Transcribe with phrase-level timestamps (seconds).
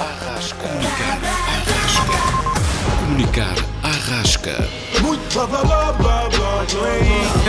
[0.00, 0.68] Arrasca.
[0.68, 2.18] Comunicar Arrasca.
[3.00, 4.54] Comunicar Arrasca.
[5.02, 5.40] Muito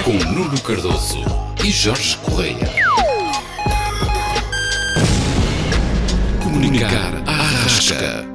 [0.04, 1.20] Com Nuno Cardoso
[1.64, 2.68] e Jorge Correia.
[6.42, 8.26] Comunicar Arrasca.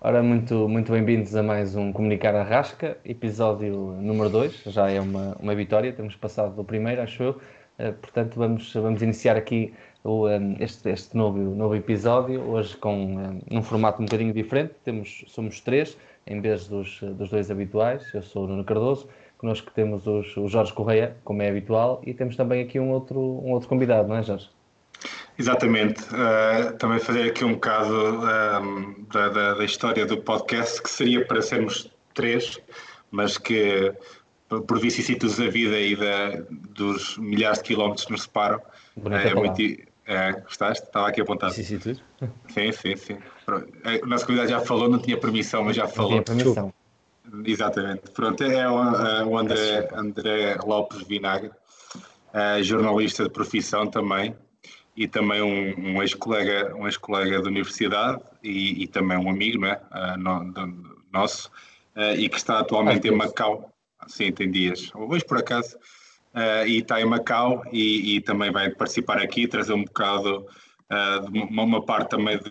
[0.00, 4.62] Ora, muito, muito bem-vindos a mais um Comunicar Arrasca, episódio número 2.
[4.66, 7.30] Já é uma, uma vitória, temos passado do primeiro, acho eu.
[7.76, 9.74] Uh, portanto, vamos, vamos iniciar aqui
[10.04, 14.74] o, um, este, este novo, novo episódio, hoje com um, um, formato um bocadinho diferente.
[14.84, 18.04] Temos, somos três, em vez dos, dos dois habituais.
[18.12, 22.12] Eu sou o Nuno Cardoso, connosco temos os, o Jorge Correia, como é habitual, e
[22.12, 24.48] temos também aqui um outro, um outro convidado, não é, Jorge?
[25.38, 26.02] Exatamente.
[26.02, 31.26] Uh, também fazer aqui um bocado um, da, da, da, história do podcast, que seria
[31.26, 32.60] para sermos três,
[33.10, 33.92] mas que
[34.48, 38.60] por vicissitudes da vida e da, dos milhares de quilómetros que nos separam,
[38.96, 39.93] Bonita é muito.
[40.06, 40.84] É, gostaste?
[40.84, 41.52] Estava aqui apontado.
[41.52, 42.02] Vicissitudes?
[42.48, 43.18] Sim, sim, sim.
[43.46, 46.16] A nossa comunidade já falou, não tinha permissão, mas já falou.
[46.16, 46.74] Não tinha permissão.
[47.44, 48.10] Exatamente.
[48.10, 54.36] Pronto, é o, o André, André Lopes Vinagre, uh, jornalista de profissão também,
[54.96, 59.60] e também um, um ex-colega um ex -colega da universidade e, e, também um amigo
[59.60, 59.80] não é?
[59.90, 61.50] Uh, no, do, nosso,
[61.96, 63.70] uh, e que está atualmente em Macau.
[64.06, 64.90] Sim, tem dias.
[64.94, 65.78] Hoje, por acaso,
[66.34, 70.46] uh, e está em Macau e, e, também vai participar aqui, trazer um bocado
[71.30, 72.50] de uma, uma, parte também de,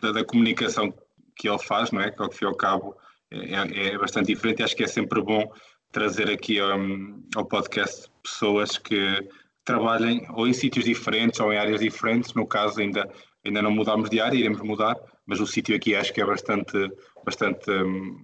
[0.00, 0.94] de, da comunicação
[1.34, 2.10] que ele faz, não é?
[2.10, 2.94] Que ao fim e ao cabo
[3.30, 5.50] é, é bastante diferente acho que é sempre bom
[5.90, 9.26] trazer aqui um, ao podcast pessoas que
[9.64, 12.34] trabalhem ou em sítios diferentes ou em áreas diferentes.
[12.34, 13.10] No caso, ainda,
[13.44, 16.90] ainda não mudámos de área, iremos mudar, mas o sítio aqui acho que é bastante,
[17.24, 17.66] bastante,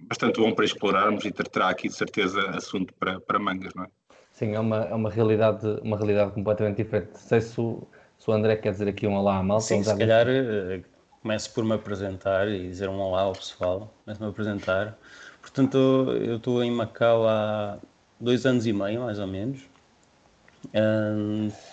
[0.07, 3.87] bastante bom para explorarmos e terá aqui de certeza assunto para, para mangas, não é?
[4.33, 7.11] Sim, é uma, é uma, realidade, uma realidade completamente diferente.
[7.13, 9.63] Não sei se o, se o André quer dizer aqui um olá à malta.
[9.63, 10.83] Sim, se calhar uh,
[11.21, 13.93] começo por me apresentar e dizer um olá ao pessoal.
[14.03, 14.97] Começo-me a apresentar.
[15.41, 17.77] Portanto, eu estou em Macau há
[18.19, 19.73] dois anos e meio, mais ou menos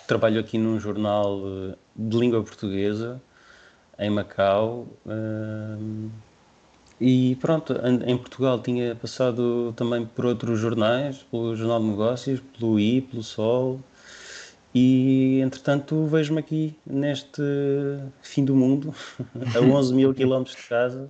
[0.07, 3.21] trabalho aqui num jornal eh, de língua portuguesa
[3.97, 4.87] em Macau.
[7.01, 7.73] E pronto,
[8.05, 13.23] em Portugal tinha passado também por outros jornais, pelo Jornal de Negócios, pelo I, pelo
[13.23, 13.79] Sol.
[14.73, 17.41] E entretanto vejo-me aqui neste
[18.21, 18.93] fim do mundo,
[19.55, 21.09] a 11 mil quilómetros de casa.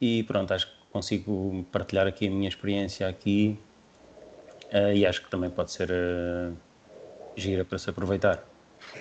[0.00, 3.58] E pronto, acho que consigo partilhar aqui a minha experiência aqui
[4.72, 6.56] Uh, e acho que também pode ser uh,
[7.34, 8.44] gira para se aproveitar.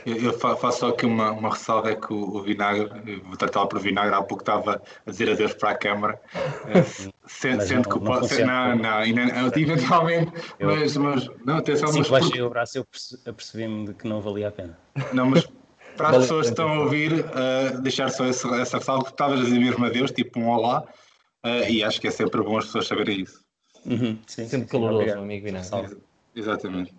[0.06, 3.68] Eu, eu faço só aqui uma, uma ressalva: é que o, o Vinagre, vou tratá-lo
[3.68, 7.98] por Vinagre, há pouco estava a dizer adeus para a câmara, uh, sendo, sendo não,
[7.98, 8.46] que pode ser.
[8.46, 11.30] Não, não, eventualmente, eu, mas, mas.
[11.46, 12.10] Não, atenção, assim mas.
[12.10, 12.88] baixei o braço, eu
[13.26, 14.78] apercebi-me de que não valia a pena.
[15.14, 15.48] Não, mas
[15.96, 19.42] para as pessoas que estão a ouvir, uh, deixar só essa, essa ressalva, que estavas
[19.42, 20.86] a dizer mesmo adeus, tipo um olá,
[21.46, 23.44] uh, e acho que é sempre bom as pessoas saberem isso.
[23.86, 25.98] Uhum, sim, Sempre sim, caloroso, sim, amigo Vinagre.
[26.36, 26.94] Exatamente.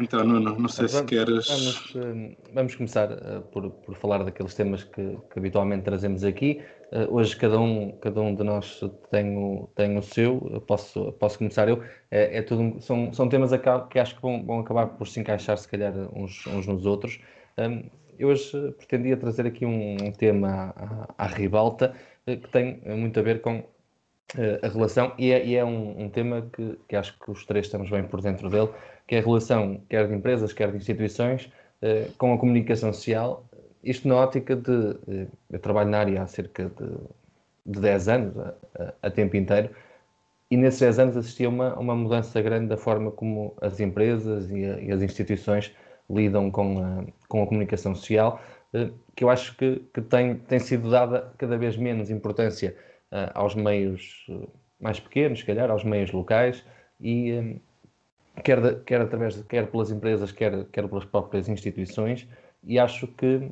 [0.00, 1.48] Então, Nuno, não sei vamos, se queres.
[1.48, 6.62] Vamos, eh, vamos começar uh, por, por falar daqueles temas que, que habitualmente trazemos aqui.
[6.92, 10.48] Uh, hoje, cada um, cada um de nós tem o, tem o seu.
[10.52, 11.82] Eu posso, posso começar eu.
[12.10, 13.50] É, é tudo, são, são temas
[13.90, 17.18] que acho que vão, vão acabar por se encaixar, se calhar, uns, uns nos outros.
[17.58, 17.82] Um,
[18.16, 21.94] eu hoje pretendia trazer aqui um, um tema à, à ribalta
[22.24, 23.64] que tem muito a ver com
[24.62, 27.66] a relação, e é, e é um, um, tema que, que acho que os três
[27.66, 28.68] estamos bem por dentro dele,
[29.06, 31.46] que é a relação quer de empresas, quer de instituições,
[31.82, 33.46] uh, com a comunicação social,
[33.82, 38.38] isto na ótica de, uh, eu trabalho na área há cerca de, de 10 anos,
[38.38, 38.54] a,
[39.02, 39.70] a, tempo inteiro,
[40.50, 44.50] e nesses 10 anos assisti a uma, uma mudança grande da forma como as empresas
[44.50, 45.74] e, a, e as instituições
[46.10, 48.42] lidam com a, com a comunicação social,
[49.16, 52.76] que eu acho que, que tem, tem sido dada cada vez menos importância
[53.34, 54.48] aos meios eh,
[54.80, 56.64] mais pequenos, se calhar, aos meios locais
[57.00, 57.60] e um,
[58.42, 62.28] quer, de, quer através de, quer pelas empresas, quer, quer pelas próprias instituições
[62.64, 63.50] e acho que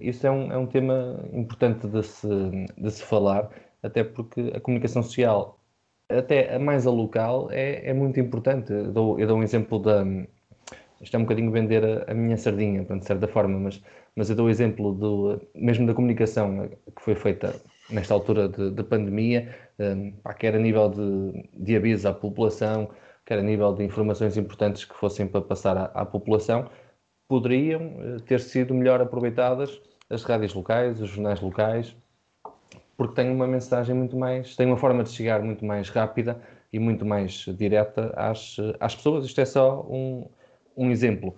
[0.00, 2.28] isso é um, é um tema importante de se,
[2.76, 3.50] de se falar,
[3.82, 5.58] até porque a comunicação social,
[6.08, 8.72] até a mais a local, é, é muito importante.
[8.72, 10.04] Eu dou, eu dou um exemplo da.
[11.00, 13.82] Isto é um bocadinho vender a, a minha sardinha, de certa forma, mas,
[14.14, 17.54] mas eu dou o exemplo do, mesmo da comunicação que foi feita
[17.90, 22.90] nesta altura de, de pandemia, um, pá, quer a nível de, de aviso à população,
[23.24, 26.70] quer a nível de informações importantes que fossem para passar à, à população,
[27.28, 31.96] poderiam uh, ter sido melhor aproveitadas as rádios locais, os jornais locais,
[32.96, 36.40] porque têm uma mensagem muito mais, têm uma forma de chegar muito mais rápida
[36.72, 39.24] e muito mais direta às, às pessoas.
[39.24, 40.28] Isto é só um,
[40.76, 41.34] um exemplo.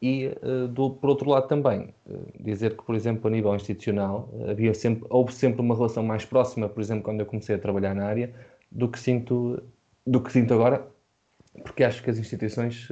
[0.00, 0.30] E,
[0.70, 1.92] do, por outro lado, também
[2.38, 6.68] dizer que, por exemplo, a nível institucional, havia sempre, houve sempre uma relação mais próxima,
[6.68, 8.32] por exemplo, quando eu comecei a trabalhar na área,
[8.70, 9.62] do que sinto,
[10.06, 10.86] do que sinto agora,
[11.62, 12.88] porque acho que as instituições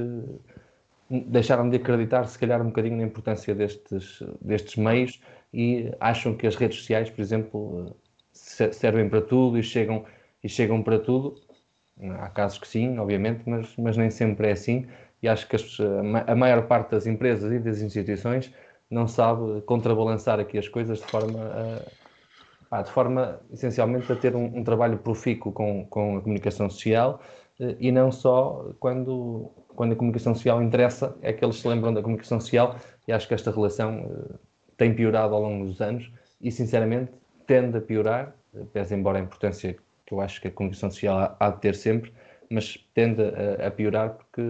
[1.09, 5.21] deixaram de acreditar, se calhar, um bocadinho na importância destes, destes meios
[5.53, 7.97] e acham que as redes sociais, por exemplo,
[8.33, 10.05] servem para tudo e chegam,
[10.43, 11.41] e chegam para tudo.
[12.19, 14.87] Há casos que sim, obviamente, mas, mas nem sempre é assim.
[15.23, 15.79] E acho que as,
[16.27, 18.53] a maior parte das empresas e das instituições
[18.91, 21.41] não sabe contrabalançar aqui as coisas de forma,
[22.71, 27.21] a, de forma essencialmente a ter um, um trabalho profícuo com, com a comunicação social
[27.59, 31.93] eh, e não só quando quando a comunicação social interessa, é que eles se lembram
[31.93, 32.77] da comunicação social
[33.07, 34.39] e acho que esta relação uh,
[34.77, 36.11] tem piorado ao longo dos anos
[36.41, 37.13] e, sinceramente,
[37.47, 38.35] tende a piorar,
[38.73, 42.13] pese embora a importância que eu acho que a comunicação social há de ter sempre,
[42.51, 44.43] mas tende a, a piorar porque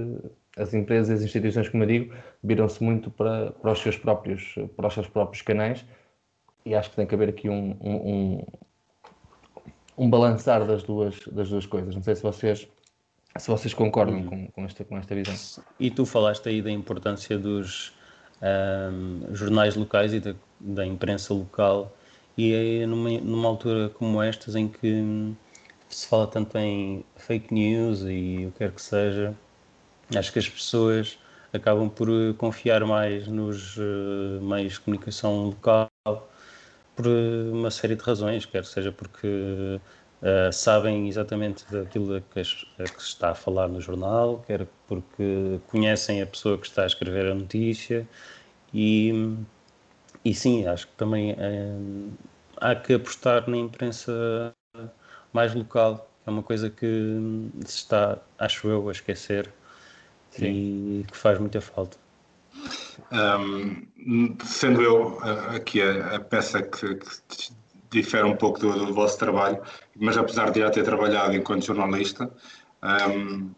[0.56, 4.54] as empresas e as instituições, como eu digo, viram-se muito para, para, os seus próprios,
[4.76, 5.84] para os seus próprios canais
[6.64, 8.46] e acho que tem que haver aqui um, um, um,
[9.98, 11.94] um balançar das duas, das duas coisas.
[11.94, 12.68] Não sei se vocês
[13.38, 14.26] se vocês concordam uhum.
[14.26, 15.62] com, com, esta, com esta visão.
[15.78, 17.92] E tu falaste aí da importância dos
[18.42, 21.94] um, jornais locais e da, da, imprensa local,
[22.36, 22.52] e
[22.82, 25.34] é numa, numa altura como estas em que
[25.88, 29.34] se fala tanto em fake news e o que quer que seja,
[30.14, 31.18] acho que as pessoas
[31.52, 35.90] acabam por confiar mais nos uh, meios de comunicação local
[36.94, 39.80] por uma série de razões, quer seja porque
[40.22, 42.64] Uh, sabem exatamente daquilo que, se
[42.98, 47.34] está a falar no jornal, quer porque conhecem a pessoa que está a escrever a
[47.34, 48.08] notícia
[48.72, 49.36] e,
[50.24, 52.12] e sim, acho que também uh,
[52.56, 54.54] há que apostar na imprensa
[55.34, 57.20] mais local, é uma coisa que
[57.66, 59.52] se está, acho eu, a esquecer
[60.38, 61.00] sim.
[61.00, 61.96] e que faz muita falta.
[63.12, 65.18] Um, sendo eu
[65.54, 67.52] aqui a, a peça que, que
[67.90, 69.60] difere um pouco do, do, vosso trabalho,
[69.98, 72.30] mas apesar de já ter trabalhado enquanto jornalista,
[72.82, 73.50] um,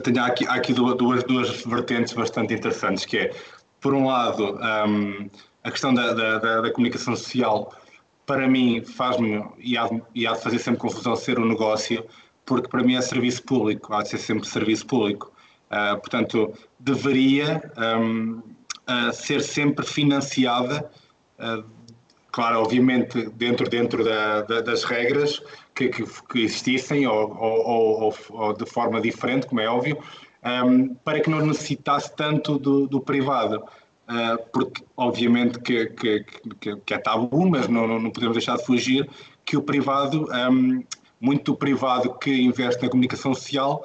[0.00, 3.34] tenho aqui, há aqui duas, duas vertentes bastante interessantes, que é,
[3.80, 5.30] por um lado, um,
[5.62, 7.72] a questão da, da, da, comunicação social,
[8.26, 12.04] para mim, faz-me, e há, e há de fazer sempre confusão ser um negócio,
[12.44, 15.32] porque para mim é serviço público, há de ser sempre serviço público.
[15.70, 18.40] Uh, portanto, deveria um,
[18.88, 20.88] uh, ser sempre financiada
[21.40, 21.64] uh,
[22.36, 25.42] claro, obviamente dentro, dentro da, da, das regras
[25.74, 29.98] que, que, que existissem ou, ou, ou, ou, de forma diferente, como é óbvio,
[30.44, 33.64] um, para que não necessitasse tanto do, do privado.
[34.06, 36.24] Uh, porque obviamente que, que,
[36.84, 39.08] que, é tabu, mas não, não podemos deixar de fugir
[39.42, 40.84] que o privado, um,
[41.18, 43.82] muito do privado que investe na comunicação social,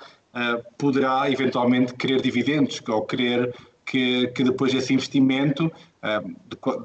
[0.77, 3.53] poderá eventualmente querer dividendos ou querer
[3.85, 5.71] que, que depois esse investimento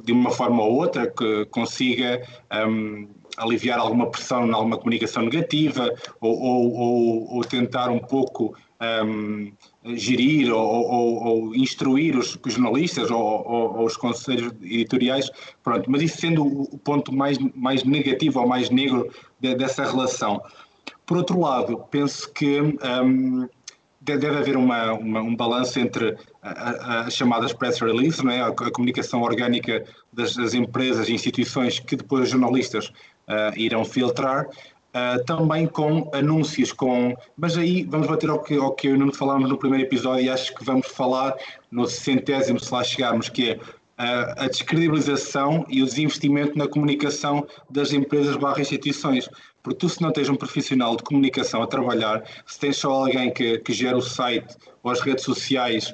[0.04, 2.22] de uma forma ou outra, que consiga
[2.68, 8.54] um, aliviar alguma pressão alguma comunicação negativa ou, ou, ou, ou tentar um pouco
[9.04, 9.52] um,
[9.94, 15.30] gerir ou, instruir os, os jornalistas ou, os conselhos editoriais,
[15.62, 19.10] pronto, mas isso sendo o ponto mais, mais negativo ou mais negro
[19.40, 20.40] de, dessa relação.
[21.06, 23.48] Por outro lado, penso que um,
[24.00, 28.40] deve haver uma, uma, um balanço entre as chamadas press releases, é?
[28.40, 33.84] a, a comunicação orgânica das, das, empresas e instituições que depois os jornalistas uh, irão
[33.84, 37.14] filtrar, uh, também com anúncios, com...
[37.36, 40.30] mas aí vamos bater ao que, ao que eu não falámos no primeiro episódio e
[40.30, 41.34] acho que vamos falar
[41.70, 43.60] no centésimo, se lá chegarmos, que é
[43.98, 49.28] a, a descredibilização e o desinvestimento na comunicação das empresas barra instituições.
[49.66, 53.32] Porque tu, se não tens um profissional de comunicação a trabalhar, se tens só alguém
[53.32, 55.92] que, que gera o site ou as redes sociais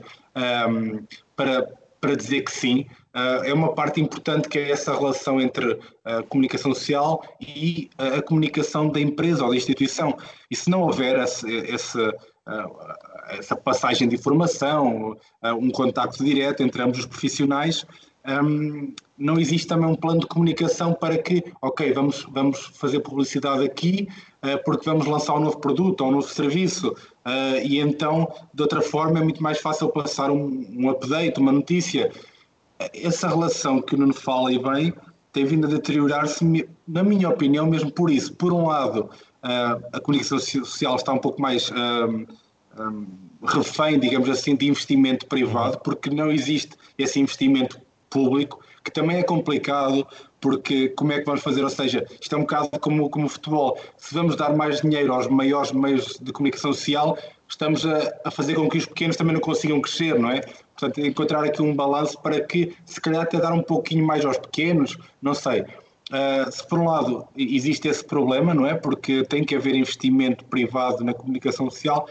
[0.69, 1.02] um,
[1.35, 1.67] para,
[1.99, 6.23] para dizer que sim, uh, é uma parte importante que é essa relação entre a
[6.23, 10.19] comunicação social e a, comunicação da empresa ou da instituição.
[10.50, 12.95] E se não houver esse, esse, uh,
[13.31, 17.87] essa passagem de informação, uh, um contacto direto entre ambos os profissionais,
[18.25, 23.64] um, não existe também um plano de comunicação para que, ok, vamos, vamos fazer publicidade
[23.64, 24.09] aqui
[24.43, 28.62] uh, porque vamos lançar um novo produto ou um novo serviço uh, e então, de
[28.62, 32.11] outra forma, é muito mais fácil passar um, um update, uma notícia.
[32.95, 34.93] Essa relação que o Nuno fala e bem
[35.33, 38.35] tem vindo a deteriorar-se, na minha opinião, mesmo por isso.
[38.35, 39.09] Por um lado,
[39.43, 42.26] uh, a comunicação social está um pouco mais um,
[43.45, 47.81] refém, digamos assim, de investimento privado, porque não existe esse investimento
[48.12, 50.07] público, que também é complicado,
[50.40, 51.62] porque como é que vamos fazer?
[51.62, 53.78] Ou seja, isto é um bocado como, como o futebol.
[53.97, 57.16] Se vamos dar mais dinheiro aos maiores meios de comunicação social,
[57.49, 60.40] estamos a, a, fazer com que os pequenos também não consigam crescer, não é?
[60.76, 64.38] Portanto, encontrar aqui um balanço para que, se calhar, até dar um pouquinho mais aos
[64.38, 65.62] pequenos, não sei.
[65.62, 68.75] Uh, se por um lado existe esse problema, não é?
[68.75, 72.07] Porque tem que haver investimento privado na comunicação social,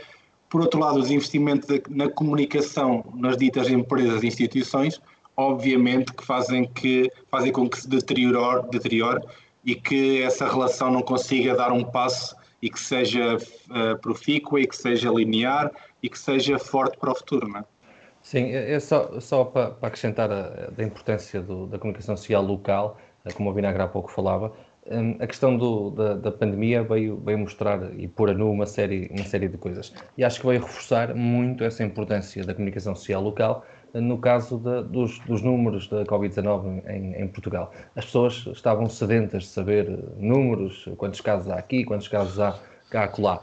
[0.49, 5.01] por outro lado, os investimentos na comunicação nas ditas empresas e instituições,
[5.35, 9.21] obviamente que fazem, que, fazem com que se deteriore, deteriore
[9.63, 14.67] e que essa relação não consiga dar um passo e que seja uh, profícua e
[14.67, 15.71] que seja linear
[16.01, 17.63] e que seja forte para o futuro, não é?
[18.21, 22.97] Sim, é, só, só para, para acrescentar a, da importância do, da comunicação social local,
[23.25, 24.53] eh, como o Vinagre há pouco falava,
[24.85, 28.65] um, a questão do, da, da, pandemia veio, veio mostrar e pôr a nu uma
[28.65, 29.93] série, uma série de coisas.
[30.17, 34.83] E acho que veio reforçar muito essa importância da comunicação social local, no caso de,
[34.83, 37.71] dos, dos, números da Covid-19 em, em, Portugal.
[37.95, 42.57] As pessoas estavam sedentas de saber números, quantos casos há aqui, quantos casos há
[42.89, 43.41] cá acolá.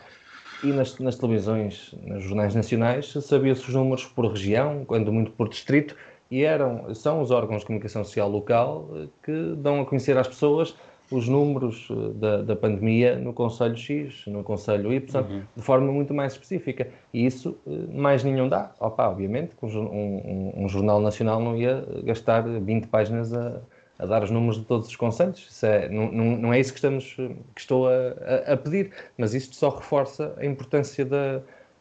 [0.63, 5.49] E nas, nas televisões, nos jornais nacionais, sabia-se os números por região, quando muito por
[5.49, 5.95] distrito,
[6.31, 10.29] e eram, são os órgãos de comunicação social local eh, que dão a conhecer às
[10.29, 10.75] pessoas
[11.11, 15.43] os números eh, da, da pandemia no Conselho X, no Conselho Y, uhum.
[15.57, 16.89] de forma muito mais específica.
[17.13, 18.73] E isso eh, mais nenhum dá.
[18.79, 23.61] Opa, obviamente que um, um, um, jornal nacional não ia gastar 20 páginas a,
[23.99, 25.63] a dar os números de todos os conselhos.
[25.63, 29.71] É, não, não, é isso que, estamos, que estou a, a, pedir, mas isto só
[29.71, 31.41] reforça a importância da,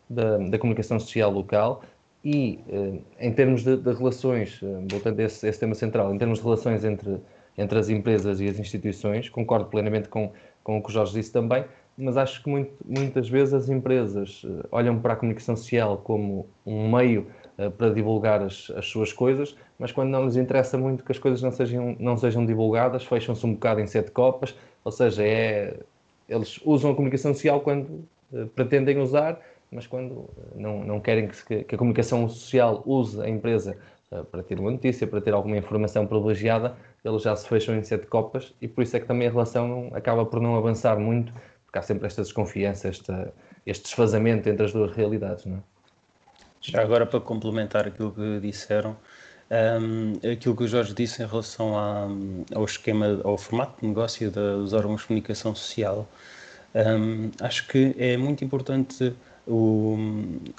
[0.10, 1.84] da, da comunicação social local
[2.24, 6.17] e, eh, em termos de, de relações, voltando a esse, a esse tema central, em
[6.17, 7.19] termos de relações entre
[7.57, 10.31] entre as empresas e as instituições, concordo plenamente com,
[10.63, 11.65] com o que o Jorge disse também,
[11.97, 16.45] mas acho que muito, muitas vezes as empresas eh, olham para a comunicação social como
[16.63, 17.25] um meio
[17.57, 21.17] uh, para divulgar as, as, suas coisas, mas quando não lhes interessa muito que as
[21.17, 25.79] coisas não sejam, não sejam divulgadas, fecham-se um bocado em sete copas, ou seja, é,
[26.29, 31.63] eles usam a comunicação social quando uh, pretendem usar, mas quando não, não querem que,
[31.63, 33.75] que, a comunicação social use a empresa
[34.09, 38.07] para ter uma notícia, para ter alguma informação privilegiada, eles já se fecham em sete
[38.07, 41.33] copas e por isso é que também a relação acaba por não avançar muito,
[41.65, 43.33] porque há sempre esta desconfiança, esta,
[43.65, 45.45] este desfazamento entre as duas realidades.
[45.45, 45.59] Não é?
[46.61, 48.95] Já agora para complementar aquilo que disseram,
[49.81, 52.07] um, aquilo que o Jorge disse em relação à,
[52.55, 56.07] ao esquema, ao formato de negócio dos órgãos de comunicação social,
[56.73, 59.13] um, acho que é muito importante
[59.45, 59.97] o,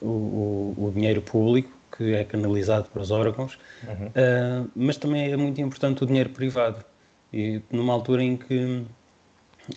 [0.02, 4.06] o, o dinheiro público que é canalizado para os órgãos, uhum.
[4.06, 6.84] uh, mas também é muito importante o dinheiro privado.
[7.32, 8.86] E numa altura em que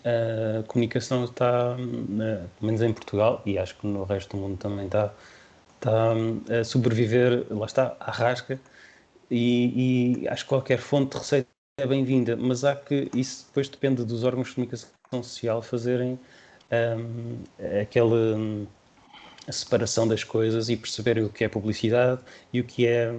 [0.06, 4.58] a comunicação está, uh, pelo menos em Portugal, e acho que no resto do mundo
[4.58, 5.12] também está,
[5.76, 6.14] está
[6.60, 8.60] a sobreviver, lá está, à rasca,
[9.30, 11.50] e, e acho que qualquer fonte de receita
[11.80, 14.90] é bem-vinda, mas há que, isso depois depende dos órgãos de comunicação
[15.24, 16.20] social fazerem
[16.72, 17.38] um,
[17.82, 18.68] aquele
[19.48, 22.22] a separação das coisas e perceberem o que é publicidade
[22.54, 23.12] e o que é,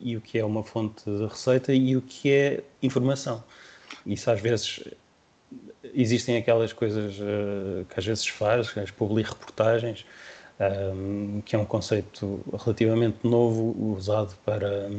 [0.00, 3.42] e o que é uma fonte de receita e o que é informação.
[4.06, 4.80] Isso às vezes
[5.94, 10.04] existem aquelas coisas uh, que às vezes faz, as public reportagens,
[10.58, 14.90] um, ehm, que é um conceito relativamente novo usado para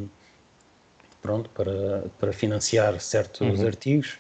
[1.22, 3.68] pronto para, para financiar certos uhum.
[3.68, 4.18] artigos.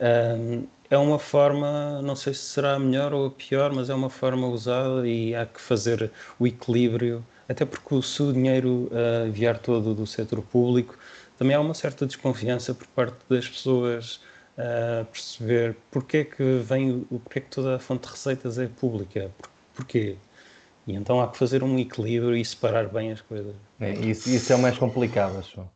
[0.00, 3.90] Um, ehm, é uma forma, não sei se será a melhor ou a pior, mas
[3.90, 8.90] é uma forma usada e há que fazer o equilíbrio, até porque se o dinheiro
[8.90, 10.96] uh, vier todo do setor público,
[11.38, 14.20] também há uma certa desconfiança por parte das pessoas
[14.56, 18.58] a uh, perceber porque é que vem, porque é que toda a fonte de receitas
[18.58, 20.16] é pública, por, porquê?
[20.86, 23.54] E então há que fazer um equilíbrio e separar bem as coisas.
[23.78, 25.68] É, isso, isso é o mais complicado, acho.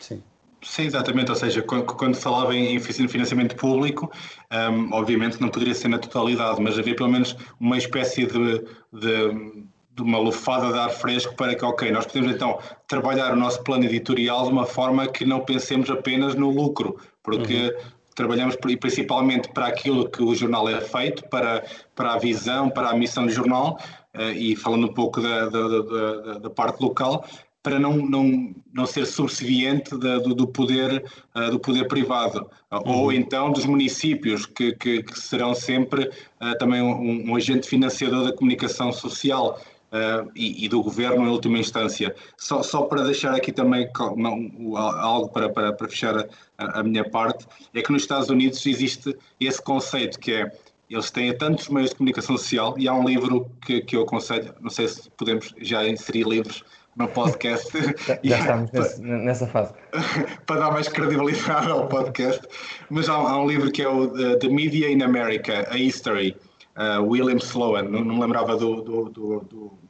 [0.00, 0.22] Sim.
[0.62, 1.30] Sim, exatamente.
[1.30, 4.10] Ou seja, quando falava em financiamento público,
[4.52, 8.60] um, obviamente não poderia ser na totalidade, mas havia pelo menos uma espécie de,
[8.92, 13.36] de, de, uma lufada de ar fresco para que, ok, nós podemos então trabalhar o
[13.36, 17.90] nosso plano editorial de uma forma que não pensemos apenas no lucro, porque uhum.
[18.14, 21.64] trabalhamos principalmente para aquilo que o jornal é feito, para,
[21.96, 23.78] para a visão, para a missão do jornal,
[24.14, 27.24] uh, e falando um pouco da, da, da, da parte local,
[27.62, 31.04] para não, não, não ser subserviente da, do, do, poder,
[31.34, 32.82] uh, do poder privado, uhum.
[32.84, 36.08] ou então dos municípios, que, que, que serão sempre
[36.40, 39.60] uh, também um, um, agente financiador da comunicação social
[39.92, 42.14] uh, e, e, do governo em última instância.
[42.36, 46.18] Só, só para deixar aqui também não, algo para, para, para fechar
[46.58, 50.52] a, a minha parte, é que nos Estados Unidos existe esse conceito que é
[50.90, 54.54] eles têm tantos meios de comunicação social e há um livro que, que eu aconselho,
[54.60, 56.62] não sei se podemos já inserir livros
[56.96, 57.70] no podcast.
[58.22, 59.72] Já, já estamos nesse, nessa fase.
[60.46, 62.46] para dar mais credibilidade ao podcast.
[62.90, 66.36] Mas há, há, um livro que é o The Media in America, a History,
[66.76, 69.40] uh, William Sloan, não, não me lembrava do, do, do,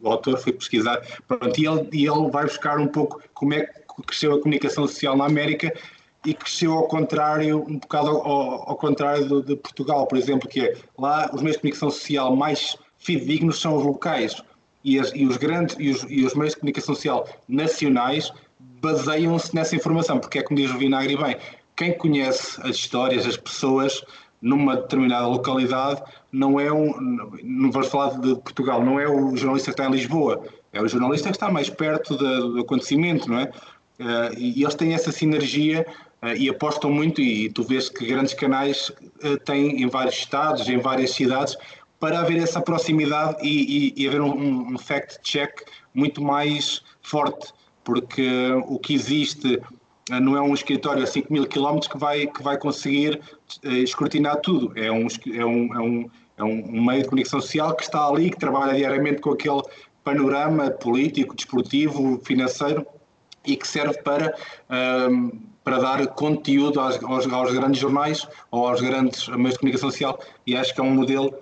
[0.00, 3.62] do, autor, fui pesquisar, pronto, e ele, e ele vai buscar um pouco como é
[3.62, 5.72] que cresceu a comunicação social na América
[6.24, 10.60] e cresceu ao contrário, um bocado ao, ao contrário de, de, Portugal, por exemplo, que
[10.60, 14.40] é lá os meios de comunicação social mais fidedignos são os locais
[14.84, 18.32] e, as, e os grandes e os, e os, meios de comunicação social nacionais
[18.80, 21.36] baseiam-se nessa informação, porque é como diz o Vinagre bem,
[21.76, 24.04] quem conhece as histórias, as pessoas
[24.40, 26.92] numa determinada localidade não é um,
[27.42, 30.88] não vamos falar de Portugal, não é o jornalista que está em Lisboa, é o
[30.88, 33.50] jornalista que está mais perto do acontecimento, não é?
[34.00, 35.86] Uh, e eles têm essa sinergia
[36.22, 38.90] uh, e apostam muito, e, tu vês que grandes canais
[39.22, 41.56] uh, têm em vários estados, em várias cidades,
[42.02, 45.52] para haver essa proximidade e, e, e haver um, um fact-check
[45.94, 47.52] muito mais forte,
[47.84, 48.28] porque
[48.66, 49.62] o que existe
[50.10, 53.20] não é um escritório a 5 mil quilómetros que vai, que vai conseguir
[53.62, 57.84] escrutinar tudo, é um, é, um, é, um, é um meio de comunicação social que
[57.84, 59.62] está ali, que trabalha diariamente com aquele
[60.02, 62.84] panorama político, desportivo, financeiro
[63.46, 64.34] e que serve para,
[65.08, 65.30] um,
[65.62, 70.18] para dar conteúdo aos, aos, aos, grandes jornais ou aos grandes meios de comunicação social.
[70.44, 71.32] E acho que é um modelo,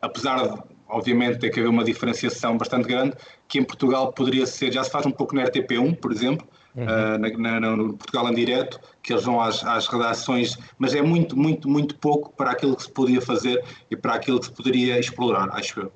[0.00, 3.16] apesar de obviamente ter que haver uma diferenciação bastante grande,
[3.48, 6.84] que em Portugal poderia ser, já se faz um pouco na RTP1, por exemplo, uhum.
[6.84, 11.02] uh, na, na, no Portugal em direto, que eles vão às, às redações, mas é
[11.02, 14.52] muito, muito, muito pouco para aquilo que se podia fazer e para aquilo que se
[14.52, 15.92] poderia explorar, acho eu.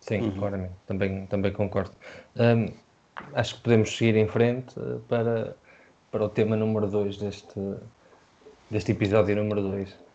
[0.00, 0.30] Sim, uhum.
[0.38, 1.92] claramente, também, também concordo.
[2.36, 2.66] Um,
[3.34, 5.56] acho que podemos seguir em frente eh, para,
[6.10, 7.60] para o tema número 2 deste,
[8.70, 10.07] deste episódio número 2.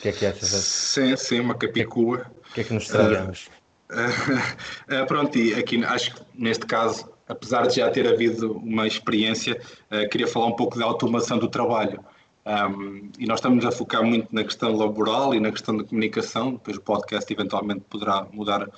[0.00, 0.48] O que é que achas?
[0.48, 2.26] Sim, sim, uma capicua.
[2.48, 3.50] O que é que, nos traíamos?
[3.90, 8.86] Uh, uh, pronto, e aqui acho que neste caso, apesar de já ter havido uma
[8.86, 12.02] experiência, uh, queria falar um pouco da automação do trabalho.
[12.46, 16.52] Um, e nós estamos a focar muito na questão laboral e na questão da comunicação,
[16.52, 18.70] depois o podcast eventualmente poderá mudar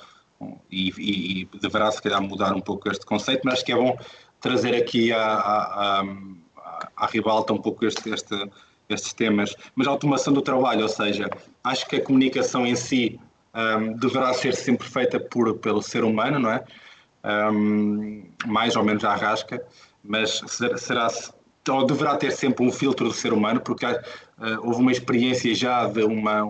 [0.69, 3.77] e, e, e, deverá se calhar mudar um pouco este conceito, mas acho que é
[3.77, 3.97] bom
[4.41, 6.05] trazer aqui à, à,
[6.97, 8.35] à, ribalta um pouco este, este,
[8.93, 9.55] estes temas.
[9.75, 11.29] Mas a automação do trabalho, ou seja,
[11.65, 13.19] acho que a comunicação em si
[13.55, 16.65] um, deverá ser sempre feita por, pelo ser humano, não é?
[17.25, 19.65] Um, mais ou menos à rasca,
[20.03, 20.43] mas
[20.79, 21.09] será,
[21.69, 24.01] ou deverá ter sempre um filtro do ser humano, porque uh,
[24.63, 26.49] houve uma experiência já de uma,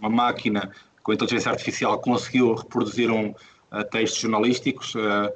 [0.00, 0.70] uma máquina
[1.02, 5.32] com inteligência artificial conseguiu reproduzir um, uh, textos jornalísticos uh,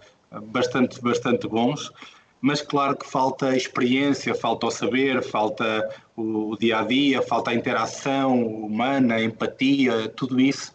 [0.46, 1.92] bastante, bastante bons,
[2.40, 7.54] mas claro que falta experiência, falta o saber, falta o, dia a dia, falta a
[7.54, 10.72] interação humana, a empatia, tudo isso.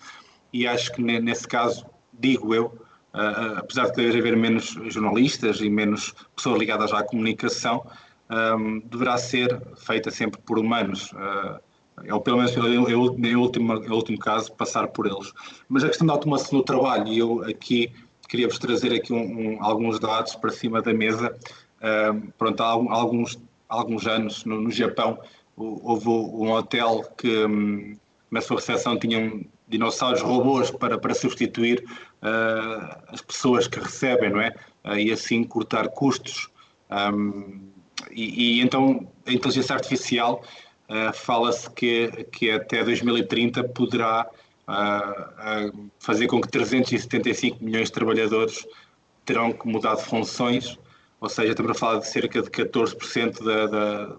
[0.53, 2.65] E acho que nesse caso, digo eu,
[3.13, 7.85] uh, apesar de deve haver menos jornalistas e menos pessoas ligadas à comunicação,
[8.29, 11.11] um, deverá ser feita sempre por humanos.
[11.13, 11.59] Uh,
[12.11, 15.31] ou pelo menos em último, último caso, passar por eles.
[15.69, 17.91] Mas a questão da automação do trabalho, e eu aqui
[18.27, 19.17] queria-vos trazer aqui um,
[19.55, 21.35] um, alguns dados para cima da mesa.
[22.37, 23.37] Pronto, há alguns,
[23.69, 25.19] alguns anos no, no Japão
[25.55, 27.97] houve um hotel que um,
[28.29, 31.83] na sua recepção tinham dinossauros robôs para, para substituir
[32.21, 34.53] uh, as pessoas que recebem, não é?
[34.83, 36.49] Uh, e assim cortar custos.
[36.91, 37.69] Um,
[38.11, 40.43] e, e, então a inteligência artificial
[40.89, 44.29] uh, fala-se que, que até 2030 poderá
[44.67, 48.65] uh, uh, fazer com que 375 milhões de trabalhadores
[49.25, 50.77] terão que mudar de funções,
[51.19, 54.15] ou seja, estamos a falar de cerca de 14% da, da,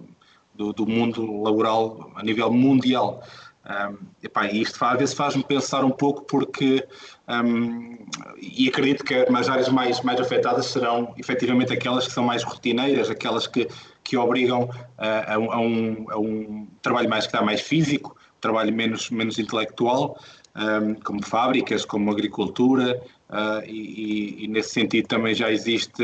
[0.55, 3.23] do, do, mundo laboral a nível mundial.
[3.65, 6.87] Um, epá, e isto às vezes faz-me pensar um pouco porque
[7.29, 7.99] um,
[8.41, 13.11] e acredito que as áreas mais, mais afetadas serão efetivamente aquelas que são mais rotineiras,
[13.11, 13.69] aquelas que,
[14.05, 19.11] que obrigam a, a, um, a um trabalho mais que dá mais físico, trabalho menos,
[19.11, 20.17] menos intelectual,
[20.57, 26.03] um, como fábricas, como agricultura, uh, e, e, nesse sentido também já existe,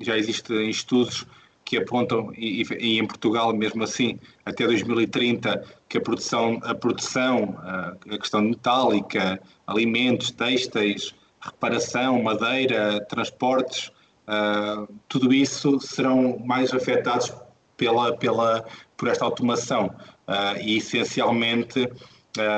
[0.00, 1.26] já existem estudos
[1.64, 7.56] que apontam, e, e, em Portugal mesmo assim, até 2030, que a produção, a, produção,
[7.62, 13.88] a questão metálica, alimentos, têxteis, reparação, madeira, transportes,
[14.26, 17.32] uh, tudo isso serão mais afetados
[17.76, 18.64] pela, pela,
[18.96, 19.94] por esta automação.
[20.28, 21.88] Uh, e essencialmente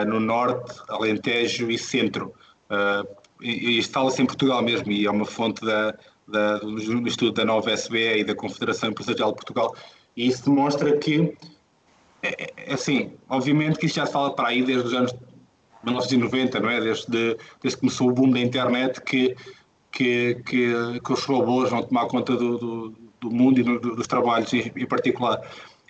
[0.07, 2.33] no norte, Alentejo e centro.
[3.41, 5.95] e instala-se em Portugal mesmo e é uma fonte da,
[6.29, 9.75] da, do estudo da nova SBE e da Confederação Empresarial de Portugal
[10.17, 11.37] e isso demonstra que
[12.25, 15.15] é, é, assim, obviamente que isto já se fala para aí desde os anos
[15.83, 16.81] 1990, não é?
[16.81, 19.37] Desde, desde que começou o boom da internet que,
[19.93, 24.07] que, que, que os robôs vão tomar conta do, do, do mundo e do, dos
[24.07, 25.41] trabalhos em, em particular.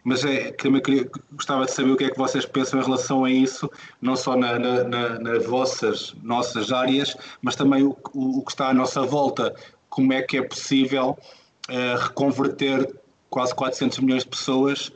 [0.04, 3.24] Mas é, também queria, gostava de saber o que é que vocês pensam em relação
[3.24, 3.70] a isso,
[4.02, 8.68] não só na, na, na, nas vossas, nossas áreas, mas também o, o, que está
[8.68, 9.54] à nossa volta.
[9.88, 11.18] Como é que é possível
[11.70, 12.94] uh, reconverter
[13.30, 14.92] quase 400 milhões de pessoas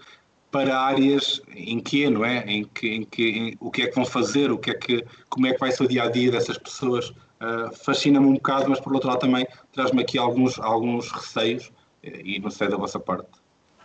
[0.51, 2.45] para áreas em que, não é?
[2.47, 5.05] Em que, em que em, o que é que vão fazer, o que é que,
[5.31, 7.09] como é que vai ser o dia a dia dessas pessoas.
[7.41, 12.39] Uh, Fascina-me um bocado, mas por outro lado também traz-me aqui alguns, alguns receios e
[12.39, 13.29] não sei da vossa parte.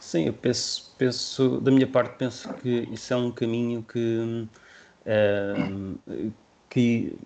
[0.03, 4.47] Sim, eu penso, penso, da minha parte, penso que isso é um caminho que,
[5.07, 6.33] uh,
[6.69, 7.17] que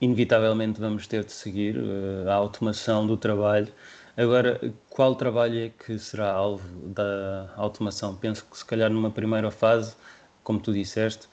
[0.00, 3.72] inevitavelmente vamos ter de seguir, uh, a automação do trabalho.
[4.16, 4.60] Agora,
[4.90, 8.16] qual trabalho é que será alvo da automação?
[8.16, 9.96] Penso que se calhar numa primeira fase,
[10.42, 11.28] como tu disseste,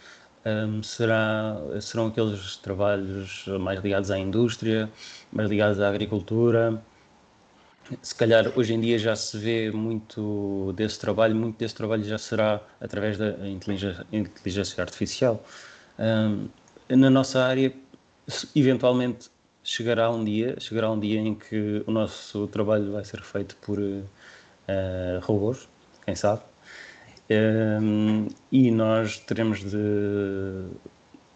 [0.46, 4.92] um, será, serão aqueles trabalhos mais ligados à indústria,
[5.32, 6.82] mais ligados à agricultura,
[8.02, 12.18] se calhar hoje em dia já se vê muito desse trabalho, muito desse trabalho já
[12.18, 15.44] será através da inteligência, inteligência artificial.
[16.00, 16.48] Um,
[16.90, 17.74] na nossa área,
[18.56, 19.30] eventualmente
[19.64, 23.80] chegará um dia, chegará um dia em que o nosso trabalho vai ser feito por
[23.80, 24.04] uh,
[25.22, 25.70] robôs,
[26.06, 26.42] quem sabe,
[27.82, 30.68] um, e nós teremos de,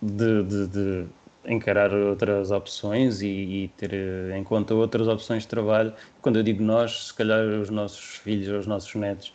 [0.02, 1.08] de, de, de
[1.48, 3.94] encarar outras opções e, e, ter
[4.36, 5.94] em conta outras opções de trabalho.
[6.22, 9.34] Quando eu digo nós, se calhar os nossos filhos ou os nossos netos,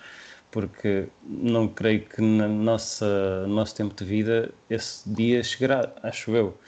[0.50, 6.58] porque não creio que no nosso tempo de vida esse dia chegará, acho eu.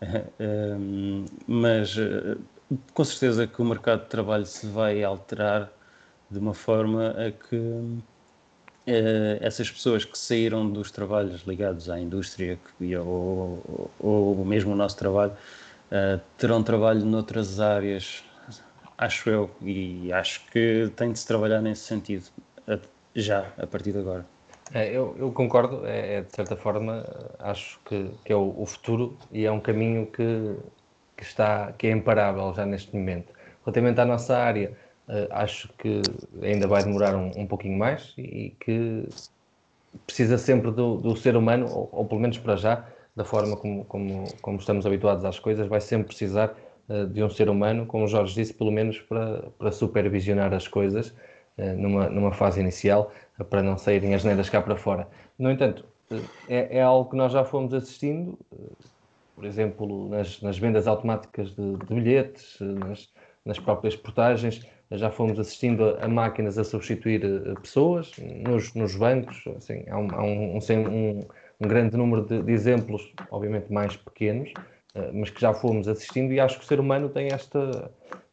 [1.46, 1.96] Mas
[2.94, 5.70] com certeza que o mercado de trabalho se vai alterar
[6.30, 7.56] de uma forma a que
[9.40, 12.58] essas pessoas que saíram dos trabalhos ligados à indústria
[13.00, 18.22] ou, ou, ou mesmo o nosso trabalho uh, terão trabalho noutras áreas,
[18.96, 22.26] acho eu, e acho que tem de se trabalhar nesse sentido
[23.16, 24.24] já, a partir de agora.
[24.74, 27.04] É, eu, eu, concordo, é, é, de certa forma,
[27.38, 30.56] acho que, que é o, o, futuro e é um caminho que,
[31.16, 33.32] que, está, que é imparável já neste momento.
[33.64, 34.76] Relativamente à nossa área,
[35.30, 36.02] acho que
[36.42, 39.08] ainda vai demorar um, um, pouquinho mais e que
[40.04, 43.84] precisa sempre do, do ser humano, ou, ou, pelo menos para já, da forma como,
[43.84, 46.54] como, como estamos habituados às coisas, vai sempre precisar
[46.88, 50.68] uh, de um ser humano, como o Jorge disse, pelo menos para, para supervisionar as
[50.68, 51.14] coisas
[51.56, 53.12] uh, numa, numa fase inicial,
[53.48, 55.08] para não saírem as neiras cá para fora.
[55.38, 55.84] No entanto,
[56.48, 58.38] é, é, algo que nós já fomos assistindo,
[59.34, 63.08] por exemplo, nas, nas vendas automáticas de, de bilhetes, nas,
[63.46, 69.42] nas próprias portagens, já fomos assistindo a, máquinas a substituir eh, pessoas nos, nos bancos.
[69.56, 71.26] Assim, há um, há um, um,
[71.60, 74.50] um grande número de, de, exemplos, obviamente mais pequenos,
[74.94, 77.90] uh, mas que já fomos assistindo e acho que o ser humano tem, esta,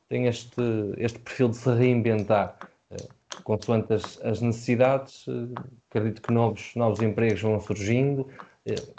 [0.10, 0.62] tem este,
[0.98, 2.58] este perfil de se reinventar.
[2.92, 5.26] Uh, consoante as, as necessidades,
[5.90, 8.28] acredito que novos, novos empregos vão surgindo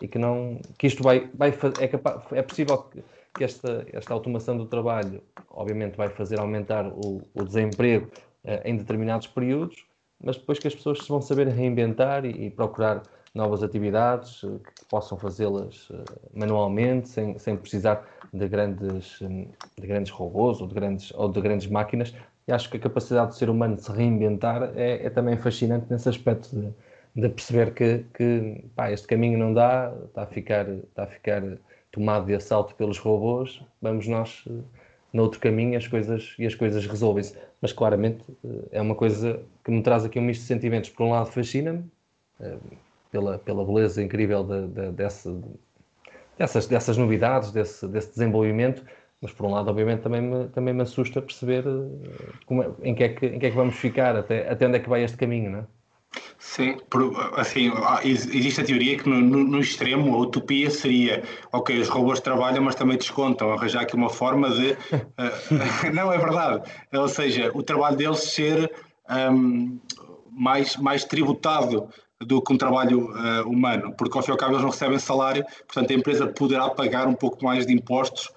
[0.02, 3.02] e que, não, que isto vai, vai é, capaz, é possível que
[3.34, 5.20] que esta, esta automação do trabalho,
[5.50, 8.06] obviamente, vai fazer aumentar o, o desemprego
[8.44, 9.84] uh, em determinados períodos,
[10.22, 13.02] mas depois que as pessoas se vão saber reinventar e, e procurar
[13.34, 19.86] novas atividades uh, que possam fazê-las uh, manualmente, sem, sem precisar de grandes, um, de
[19.86, 22.14] grandes robôs ou de grandes, ou de grandes máquinas.
[22.46, 25.86] E acho que a capacidade do ser humano de se reinventar é, é também fascinante
[25.90, 26.72] nesse aspecto de,
[27.16, 31.42] de perceber que, que pá, este caminho não dá, está a ficar, está a ficar
[31.94, 34.64] tomado de assalto pelos robôs, vamos nós uh,
[35.12, 37.38] noutro caminho as coisas, e as coisas resolvem-se.
[37.62, 40.90] Mas claramente uh, é uma coisa que me traz aqui um misto de sentimentos.
[40.90, 41.84] Por um lado, fascina-me
[42.40, 42.58] uh,
[43.12, 45.40] pela, pela beleza incrível de, de, desse,
[46.36, 48.84] dessas, dessas novidades, desse, desse desenvolvimento,
[49.20, 51.64] mas por um lado, obviamente, também me, também me assusta perceber
[52.44, 54.76] como é, em, que é que, em que é que vamos ficar, até, até onde
[54.78, 55.66] é que vai este caminho, não é?
[56.46, 56.76] Sim,
[57.36, 57.72] assim,
[58.04, 62.74] existe a teoria que no, no, extremo a utopia seria, ok, os robôs trabalham, mas
[62.74, 64.72] também descontam, arranjar aqui uma forma de...
[64.72, 66.62] Uh, não, é verdade.
[66.92, 68.70] Ou seja, o trabalho deles ser
[69.10, 69.80] um,
[70.30, 71.88] mais, mais tributado
[72.20, 74.98] do que um trabalho uh, humano, porque ao fim e ao cabo eles não recebem
[74.98, 78.30] salário, portanto a empresa poderá pagar um pouco mais de impostos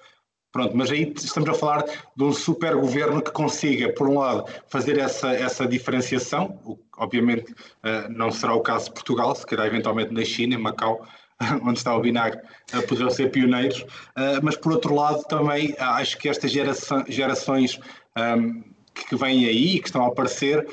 [0.58, 1.84] Pronto, mas aí estamos a falar
[2.16, 7.52] de um super governo que consiga, por um lado, fazer essa, essa diferenciação, o, obviamente
[7.52, 11.06] uh, não será o caso de Portugal, se calhar eventualmente na China, em Macau,
[11.62, 12.40] onde está o vinagre,
[12.74, 17.78] uh, poderão ser pioneiros, uh, mas por outro lado também acho que estas geração, gerações
[18.16, 18.64] ehm,
[19.08, 20.66] que vêm aí, que estão a aparecer,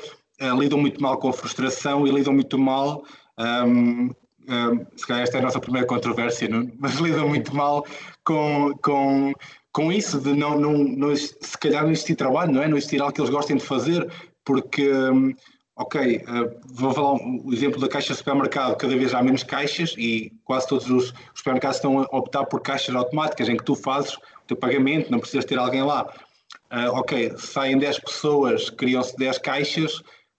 [0.58, 3.04] lidam muito mal com a frustração e lidam muito mal
[3.38, 4.10] um, ehm,
[4.48, 6.70] um, se calhar esta é a nossa primeira controvérsia, não?
[6.78, 7.84] mas lidam muito mal
[8.24, 9.32] com, com,
[9.76, 12.66] com isso de não, não, não, se calhar não existir trabalho, não é?
[12.66, 14.10] Não existir algo que eles gostem de fazer,
[14.42, 14.90] porque,
[15.76, 19.94] ok, uh, vou falar o exemplo da caixa de supermercado, cada vez há menos caixas
[19.98, 23.74] e quase todos os, os supermercados estão a optar por caixas automáticas em que tu
[23.74, 26.10] fazes o teu pagamento, não precisas ter alguém lá.
[26.72, 29.98] Uh, ok, saem 10 pessoas, criam-se 10 caixas,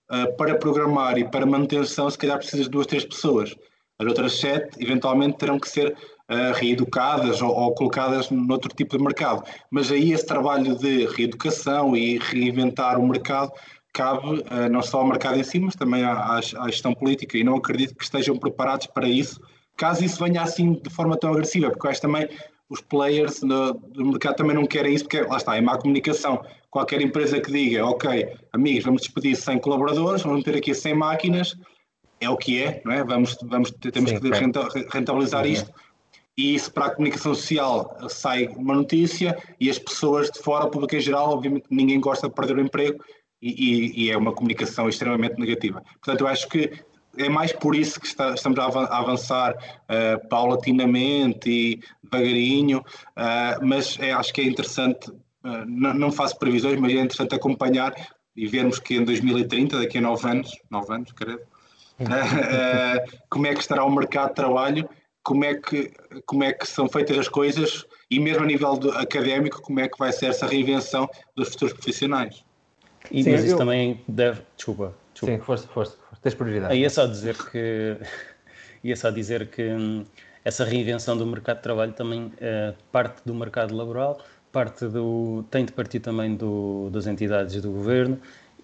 [0.09, 3.55] uh, para programar e para manutenção se calhar precisas de duas, três pessoas.
[3.99, 5.95] As outras sete, eventualmente, terão que ser
[6.29, 9.43] uh, reeducadas ou, ou, colocadas noutro tipo de mercado.
[9.71, 13.51] Mas aí esse trabalho de reeducação e reinventar o mercado
[13.93, 17.37] cabe uh, não só ao mercado em si, mas também à, à, gestão política.
[17.37, 19.41] E não acredito que estejam preparados para isso,
[19.75, 22.29] caso isso venha assim de forma tão agressiva, porque acho também
[22.69, 26.43] os players do, do mercado também não querem isso, porque lá está, é má comunicação.
[26.69, 31.57] Qualquer empresa que diga, ok, amigos, vamos despedir 100 colaboradores, vamos ter aqui 100 máquinas,
[32.19, 33.03] é o que é, não é?
[33.03, 35.51] Vamos, vamos, temos Sim, que rentabilizar uhum.
[35.51, 35.71] isto.
[36.37, 40.69] E isso para a comunicação social sai uma notícia e as pessoas de fora, o
[40.69, 43.03] público em geral, obviamente ninguém gosta de perder o emprego
[43.41, 45.83] e, e, e é uma comunicação extremamente negativa.
[45.99, 46.71] Portanto, eu acho que
[47.17, 53.97] é mais por isso que está, estamos a avançar uh, paulatinamente e devagarinho, uh, mas
[53.99, 57.93] é, acho que é interessante, uh, não, faço previsões, mas é interessante acompanhar
[58.35, 61.39] e vermos que em 2030, daqui a nove anos, nove anos, creio,
[63.29, 64.87] como é que estará o mercado de trabalho,
[65.27, 65.91] como é, que,
[66.25, 69.89] como é que são feitas as coisas e mesmo a nível do, académico, como é
[69.89, 72.45] que vai ser essa reinvenção dos futuros profissionais.
[73.11, 73.57] E, Sim, mas isso eu...
[73.57, 74.41] também deve.
[74.55, 75.35] Desculpa, desculpa.
[75.35, 75.97] Sim, força, força.
[76.21, 76.73] Tens prioridade.
[76.75, 77.97] Ia só dizer que.
[78.81, 80.05] ia só dizer que hum,
[80.45, 85.43] essa reinvenção do mercado de trabalho também é parte do mercado laboral, parte do.
[85.51, 88.17] tem de partir também do, das entidades do governo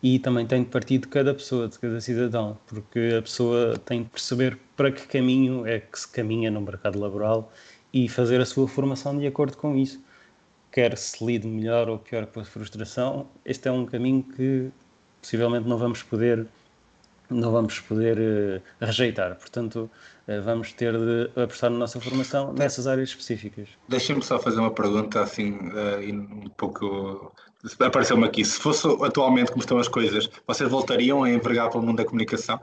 [0.04, 4.04] e também tem de partir de cada pessoa, de cada cidadão, porque a pessoa tem
[4.04, 7.50] de perceber para que caminho é que se caminha no mercado laboral
[7.94, 10.04] e fazer a sua formação de acordo com isso.
[10.74, 14.70] Quer se lide melhor ou pior com a frustração, este é um caminho que
[15.22, 16.46] possivelmente não vamos poder
[17.34, 19.36] não vamos poder uh, rejeitar.
[19.36, 19.90] Portanto,
[20.28, 23.70] uh, vamos ter de apostar na nossa formação nessas áreas específicas.
[23.90, 27.32] Deixem-me só fazer uma pergunta assim, uh, um pouco.
[27.80, 28.44] Apareceu-me aqui.
[28.44, 32.06] Se fosse atualmente como estão as coisas, vocês voltariam a envergar para o mundo da
[32.06, 32.60] comunicação?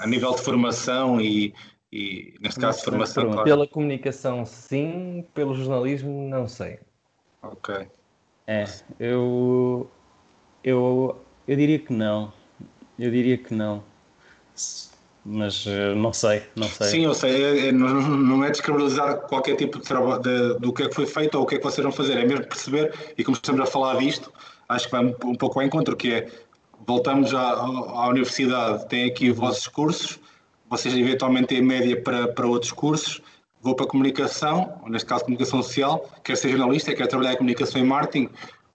[0.00, 1.54] A nível de formação e,
[1.92, 3.44] e neste caso, de formação, claro.
[3.44, 5.24] Pela comunicação, sim.
[5.34, 6.80] Pelo jornalismo, não sei.
[7.42, 7.88] Ok.
[8.46, 8.64] É,
[9.00, 9.90] eu,
[10.62, 12.32] eu eu diria que não.
[12.98, 13.82] Eu diria que não.
[15.24, 16.86] Mas uh, não sei, não sei.
[16.86, 17.42] Sim, eu sei.
[17.42, 21.34] É, é, não, é descredibilizar qualquer tipo de trabalho do que é que foi feito
[21.36, 22.16] ou o que é que vocês vão fazer.
[22.16, 24.32] É mesmo perceber, e como estamos a falar disto,
[24.68, 26.28] acho que vai um, pouco ao encontro, que é
[26.86, 30.20] voltamos já à, universidade, tem aqui os vossos cursos,
[30.70, 33.20] vocês eventualmente têm média para, para outros cursos,
[33.60, 37.80] vou para a comunicação, neste caso comunicação social, quer ser jornalista, quer trabalhar em comunicação
[37.80, 38.28] e marketing,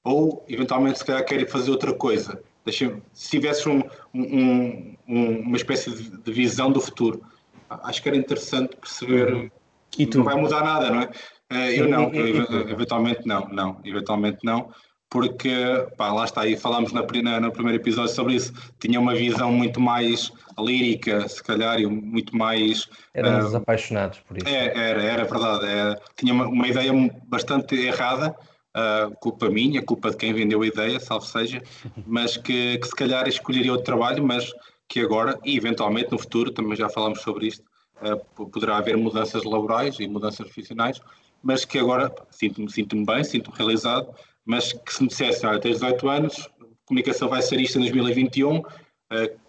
[0.03, 3.81] ou eventualmente se calhar quer fazer outra coisa se tivesse um,
[4.13, 7.23] um, um, uma espécie de visão do futuro,
[7.69, 9.51] acho que era interessante perceber.
[9.97, 10.19] E tu?
[10.19, 11.09] Não vai mudar nada, não é?
[11.49, 14.71] Eh, eu não, eu, eventualmente não, não, eventualmente não,
[15.09, 15.53] porque
[15.97, 19.51] pá, lá está, aí falámos na, na, no primeiro episódio sobre isso, tinha uma visão
[19.51, 22.87] muito mais lírica, se calhar, e muito mais.
[23.13, 24.47] Éramos uh, apaixonados por isso.
[24.47, 26.91] É, era, era verdade, era, tinha uma, uma ideia
[27.27, 28.33] bastante errada
[28.75, 31.61] Uh, culpa minha, culpa de quem vendeu a ideia, salvo seja,
[32.07, 34.49] mas que, que, se calhar escolheria outro trabalho, mas
[34.87, 37.65] que agora, e eventualmente no futuro, também já falamos sobre isto,
[38.01, 41.01] uh, poderá haver mudanças laborais e mudanças profissionais,
[41.43, 44.07] mas que agora sinto-me sinto bem, sinto-me realizado,
[44.45, 46.49] mas que se me dissessem, olha, tens 18 anos,
[46.85, 48.63] comunicação vai ser isto em 2021, o uh,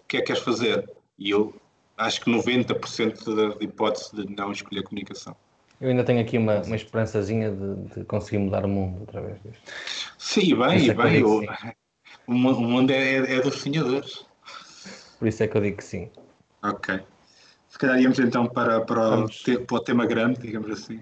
[0.07, 0.89] que é que queres fazer?
[1.17, 1.53] E eu
[1.97, 5.35] acho que 90% de hipótese de não escolher comunicação.
[5.83, 9.61] Eu ainda tenho aqui uma, uma esperançazinha de, de, conseguir mudar o mundo através disto.
[10.17, 11.23] Sim, bem, é bem.
[11.25, 11.43] O,
[12.25, 14.25] o, mundo é, é, dos sonhadores.
[15.19, 16.09] Por isso é que eu digo que sim.
[16.63, 17.01] Ok.
[17.67, 21.01] Se calhar íamos então para, para, o, te, para o tema grande, digamos assim.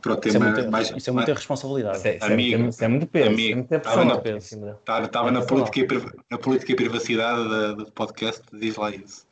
[0.00, 0.90] Para o tema isso é muita, mais.
[0.96, 1.98] Isso é muita responsabilidade.
[1.98, 3.30] Isso é, isso é amigo, isso é muito peso.
[3.30, 4.70] Amigo, é estava, na, peso.
[4.78, 9.26] estava, estava na, política na política e privacidade do podcast, diz lá isso.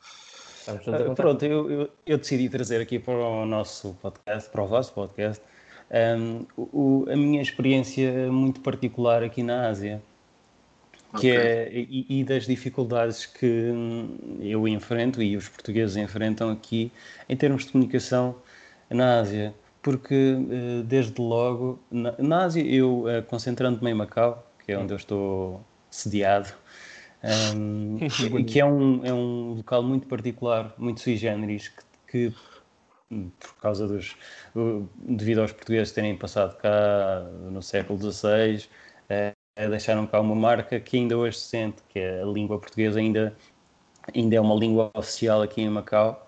[0.67, 4.93] Uh, pronto, eu, eu, eu, decidi trazer aqui para o nosso podcast, para o vosso
[4.93, 5.43] podcast,
[5.91, 10.01] um, o, a minha experiência muito particular aqui na Ásia.
[11.19, 11.37] Que okay.
[11.37, 13.73] é, e, e, das dificuldades que
[14.39, 16.89] eu enfrento e os portugueses enfrentam aqui
[17.27, 18.35] em termos de comunicação
[18.89, 19.53] na Ásia.
[19.81, 24.93] Porque, uh, desde logo, na, na Ásia, eu, uh, concentrando-me em Macau, que é onde
[24.93, 26.53] eu estou sediado,
[27.23, 27.97] um,
[28.47, 31.83] que é um, é um local muito particular, muito sui generis, que,
[32.29, 32.35] que
[33.39, 34.15] por causa dos.
[34.95, 38.67] devido aos portugueses terem passado cá no século XVI,
[39.69, 43.35] deixaram cá uma marca que ainda hoje se sente, que é a língua portuguesa ainda,
[44.15, 46.27] ainda é uma língua oficial aqui em Macau.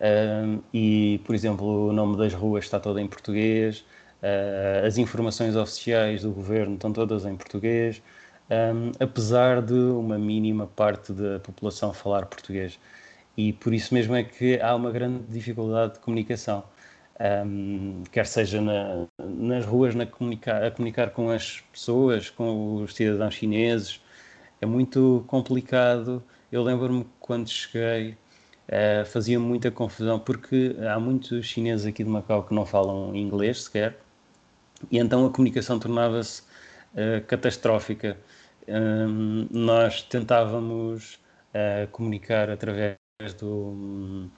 [0.00, 3.84] Um, e, por exemplo, o nome das ruas está todo em português,
[4.22, 8.02] uh, as informações oficiais do governo estão todas em português,
[8.50, 12.78] um, apesar de uma mínima parte da população falar português.
[13.36, 16.64] E por isso mesmo é que há uma grande dificuldade de comunicação
[17.20, 22.94] um, quer seja na, nas ruas na comunicar, a comunicar com as pessoas, com os
[22.94, 24.00] cidadãos chineses.
[24.60, 26.22] É muito complicado.
[26.50, 28.16] Eu lembro-me quando cheguei,
[28.68, 33.64] uh, fazia muita confusão, porque há muitos chineses aqui de Macau que não falam inglês
[33.64, 33.98] sequer,
[34.90, 36.42] e então a comunicação tornava-se
[36.94, 38.16] uh, catastrófica.
[38.66, 41.18] Um, nós tentávamos
[41.54, 42.96] uh, comunicar através
[43.38, 44.28] do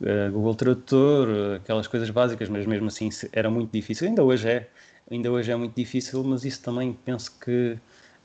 [0.00, 4.08] uh, Google Tradutor, aquelas coisas básicas, mas mesmo assim era muito difícil.
[4.08, 4.68] Ainda hoje é,
[5.10, 7.72] ainda hoje é muito difícil, mas isso também penso que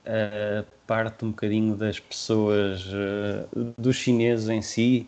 [0.06, 5.08] uh, parte um bocadinho das pessoas, uh, dos chineses em si,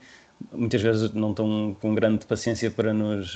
[0.51, 3.35] muitas vezes não estão com grande paciência para nos,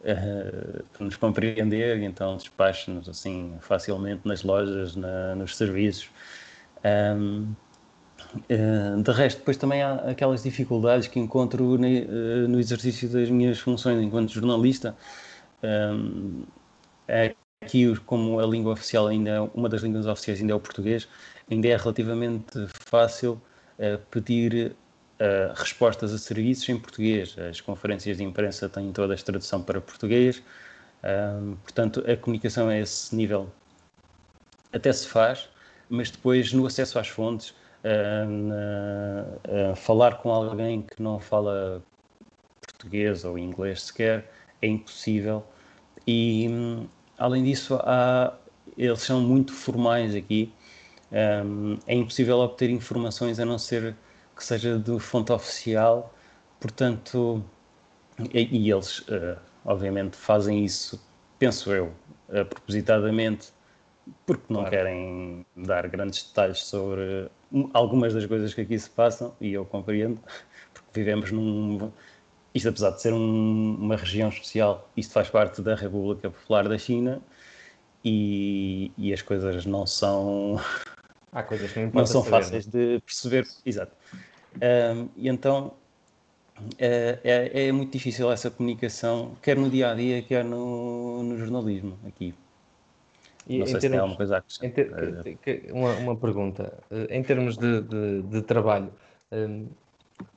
[0.00, 6.10] para nos compreender, então despacham-nos assim facilmente nas lojas, na, nos serviços.
[6.84, 7.54] Um,
[8.50, 11.78] Uh, de resto, depois também há aquelas dificuldades que encontro uh,
[12.48, 14.94] no exercício das minhas funções enquanto jornalista.
[15.62, 16.44] Um,
[17.62, 21.08] aqui, como a língua oficial ainda é, uma das línguas oficiais ainda é o português,
[21.50, 23.40] ainda é relativamente fácil
[25.18, 27.36] pedir respostas a serviços em português.
[27.38, 30.42] As conferências de imprensa têm toda a tradução para português,
[31.62, 33.50] portanto, a comunicação a esse nível
[34.72, 35.48] até se faz,
[35.88, 37.54] mas depois no acesso às fontes
[37.84, 41.82] uh, falar com alguém que não fala
[42.60, 45.44] português ou inglês sequer é impossível.
[46.06, 46.86] E um,
[47.18, 48.34] além disso, há,
[48.76, 50.52] eles são muito formais aqui.
[51.10, 53.96] Um, é impossível obter informações a não ser
[54.38, 56.14] que seja de fonte oficial.
[56.60, 57.44] Portanto,
[58.32, 61.00] e, e eles, uh, obviamente, fazem isso,
[61.38, 61.92] penso eu,
[62.28, 63.48] uh, propositadamente,
[64.24, 64.70] porque não claro.
[64.70, 67.28] querem dar grandes detalhes sobre
[67.74, 70.20] algumas das coisas que aqui se passam, e eu compreendo,
[70.72, 71.90] porque vivemos num.
[72.54, 76.78] Isto, apesar de ser um, uma região especial, isto faz parte da República Popular da
[76.78, 77.20] China
[78.04, 80.58] e, e as coisas não são.
[81.38, 82.72] Há coisas que não, não são saber, fáceis não?
[82.72, 83.46] de perceber.
[83.64, 83.92] Exato.
[84.56, 85.72] Um, e então
[86.78, 91.38] é, é, é, muito difícil essa comunicação, quer no dia a dia, quer no, no
[91.38, 92.34] jornalismo aqui.
[93.46, 95.22] E não sei termos, se tem alguma coisa a acrescentar.
[95.42, 96.76] Ter, uma, uma pergunta.
[96.90, 98.92] Eh, em termos de, de, de trabalho,
[99.30, 99.68] um,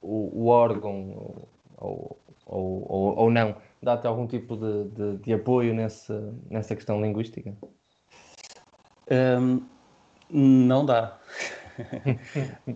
[0.01, 1.39] o, o, órgão
[1.77, 7.01] ou, ou, ou, ou não dá-te algum tipo de, de, de, apoio nessa, nessa questão
[7.01, 7.53] linguística?
[9.09, 9.61] Um,
[10.32, 11.17] não dá.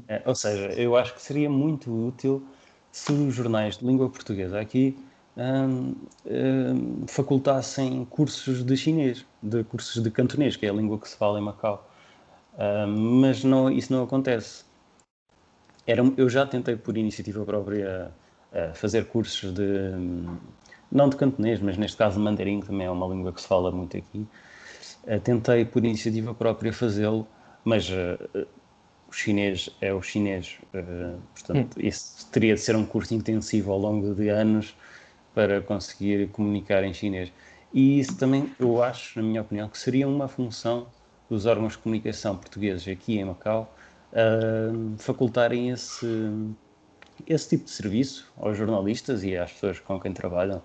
[0.07, 2.43] É, ou seja, eu acho que seria muito útil
[2.91, 4.97] se os jornais de língua portuguesa aqui
[5.37, 11.09] um, um, facultassem cursos de chinês, de cursos de cantonês, que é a língua que
[11.09, 11.89] se fala em Macau.
[12.57, 14.63] Um, mas não, isso não acontece.
[15.85, 18.11] Era, eu já tentei por iniciativa própria
[18.53, 19.91] uh, fazer cursos de,
[20.91, 23.71] não de cantonês, mas neste caso mandarim, que também é uma língua que se fala
[23.71, 24.25] muito aqui.
[25.03, 27.27] Uh, tentei por iniciativa própria fazê-lo,
[27.65, 28.47] mas uh,
[29.09, 30.57] o chinês é o chinês,
[31.33, 31.81] portanto, hum.
[31.81, 34.75] isso teria de ser um curso intensivo ao longo de anos
[35.33, 37.31] para conseguir comunicar em chinês.
[37.73, 40.87] E isso também, eu acho, na minha opinião, que seria uma função
[41.29, 43.75] dos órgãos de comunicação portugueses aqui em Macau
[44.13, 46.07] uh, facultarem esse,
[47.27, 50.61] esse tipo de serviço aos jornalistas e às pessoas com quem trabalham.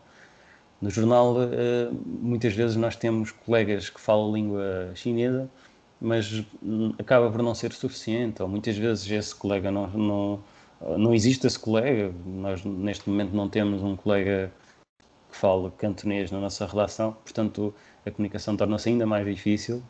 [0.81, 5.51] No jornal, uh, muitas vezes nós temos colegas que falam língua chinesa,
[6.01, 6.45] mas
[6.99, 10.41] acaba por não ser suficiente, ou muitas vezes esse colega não, não,
[10.99, 12.13] não existe esse colega.
[12.25, 14.51] Nós, neste momento, não temos um colega
[15.31, 19.83] que fala cantonês na nossa redação, portanto a comunicação torna-se ainda mais difícil,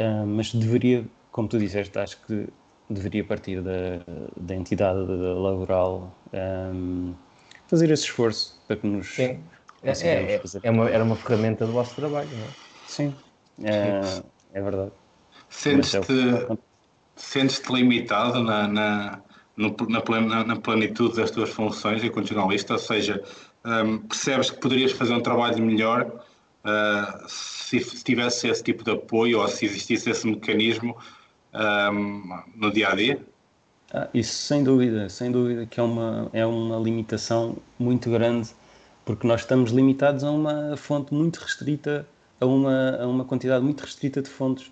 [0.00, 2.48] uh, mas deveria, como tu disseste, acho que
[2.88, 4.00] deveria partir da,
[4.36, 6.12] da entidade laboral
[6.72, 7.14] um,
[7.68, 9.40] fazer esse esforço para que nos Sim.
[9.82, 12.48] É, é, é uma, era uma ferramenta do vosso trabalho, não é?
[12.86, 13.14] Sim,
[13.62, 14.00] é,
[14.52, 14.90] é verdade.
[15.48, 16.48] Sentes-te
[17.16, 19.18] sentes limitado na, na,
[19.56, 23.22] na, na, plenitude das tuas funções enquanto jornalista, ou seja,
[23.64, 28.92] um, percebes que poderias fazer um trabalho melhor uh, se, se, tivesse esse tipo de
[28.92, 30.96] apoio ou se existisse esse mecanismo
[31.54, 33.20] um, no dia a dia?
[33.92, 38.50] Ah, isso sem dúvida, sem dúvida que é uma, é uma limitação muito grande,
[39.04, 42.06] porque nós estamos limitados a uma fonte muito restrita,
[42.40, 44.70] a uma, a uma quantidade muito restrita de fontes.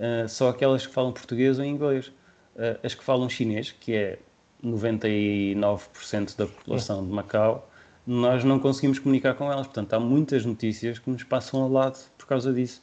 [0.00, 2.08] Uh, só aquelas que falam português ou inglês.
[2.56, 4.18] Uh, as que falam chinês, que é
[4.64, 7.70] 99% da população de Macau,
[8.06, 9.66] nós não conseguimos comunicar com elas.
[9.66, 12.82] Portanto, há muitas notícias que nos passam ao lado por causa disso.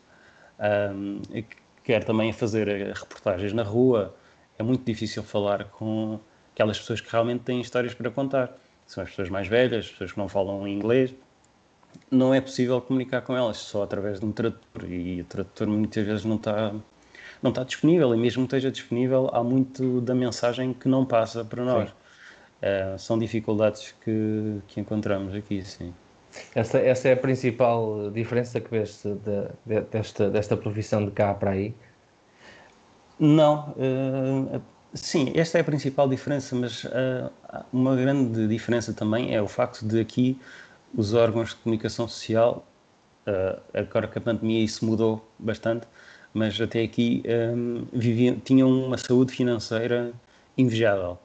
[0.59, 1.21] Um,
[1.83, 4.15] quer também fazer reportagens na rua,
[4.57, 6.19] é muito difícil falar com
[6.53, 8.57] aquelas pessoas que realmente têm histórias para contar.
[8.85, 11.13] São as pessoas mais velhas, as pessoas que não falam inglês.
[12.11, 16.05] Não é possível comunicar com elas só através de um tradutor e o tradutor muitas
[16.05, 16.73] vezes não está
[17.41, 21.43] não está disponível e mesmo que esteja disponível há muito da mensagem que não passa
[21.43, 21.89] para nós.
[21.89, 25.93] Uh, são dificuldades que, que encontramos aqui, sim.
[26.53, 29.15] Essa, essa é a principal diferença que vês de,
[29.65, 31.73] de, desta, desta profissão de cá para aí?
[33.19, 34.61] Não, uh,
[34.93, 37.31] sim, esta é a principal diferença, mas uh,
[37.73, 40.39] uma grande diferença também é o facto de aqui
[40.95, 42.65] os órgãos de comunicação social,
[43.27, 45.87] uh, agora que a pandemia isso mudou bastante,
[46.37, 50.13] mas até aqui um, viviam, tinham uma saúde financeira
[50.55, 51.17] invejável.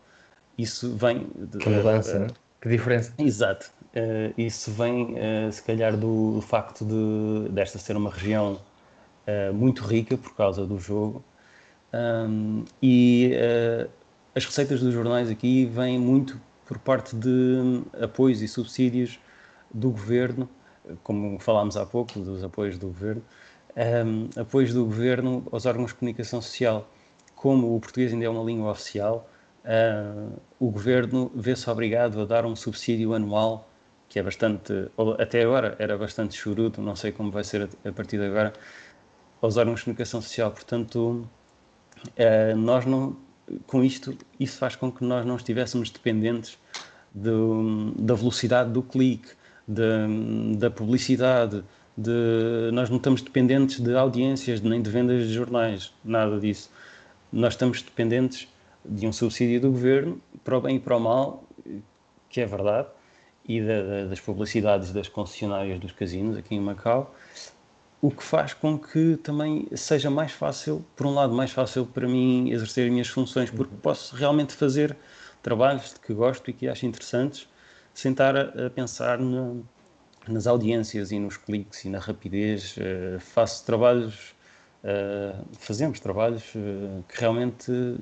[0.57, 1.27] Isso vem.
[1.37, 3.13] De, que mudança, uh, que diferença.
[3.19, 3.71] Exato.
[3.95, 8.59] Uh, isso vem, uh, se calhar, do, do, facto de desta ser uma região
[9.55, 11.23] muito rica por causa do jogo.
[11.95, 13.31] Um, e
[14.35, 19.21] as receitas dos jornais aqui vêm muito por parte de apoios e subsídios
[19.73, 20.49] do governo,
[21.05, 23.23] como falámos há pouco, dos apoios do governo,
[23.77, 26.89] um, apoios do governo aos órgãos de comunicação social.
[27.35, 29.29] Como o português ainda é uma língua oficial,
[29.65, 33.69] uh, o governo vê-se obrigado a dar um subsídio anual
[34.13, 34.75] que é bastante,
[35.19, 38.53] até agora era bastante chorudo, não sei como vai ser a, partir de agora,
[39.41, 40.51] aos órgãos de comunicação social.
[40.51, 41.27] Portanto,
[42.09, 43.17] uh, nós não,
[43.67, 46.59] com isto, isso faz com que nós não estivéssemos dependentes
[47.15, 49.31] do, da velocidade do clique,
[49.67, 50.07] da,
[50.59, 51.65] da publicidade,
[51.97, 56.71] de, nós não estamos dependentes de audiências nem de vendas de jornais, nada disso.
[57.33, 58.49] Nós estamos dependentes
[58.85, 61.45] de um subsídio do governo para o bem e para o mal,
[62.29, 62.89] que é verdade,
[63.47, 67.15] e da, da, das publicidades das concessionárias dos casinos aqui em Macau,
[68.01, 72.09] o que faz com que também seja mais fácil, por um lado, mais fácil para
[72.09, 74.97] mim exercer as minhas funções, porque posso realmente fazer
[75.41, 77.49] trabalhos que gosto e que acho interessantes,
[77.95, 79.65] sem estar a, a pensar no,
[80.29, 82.77] nas audiências e nos cliques e na rapidez.
[82.77, 84.35] Uh, faço trabalhos,
[84.85, 87.97] uh, fazemos trabalhos uh, que realmente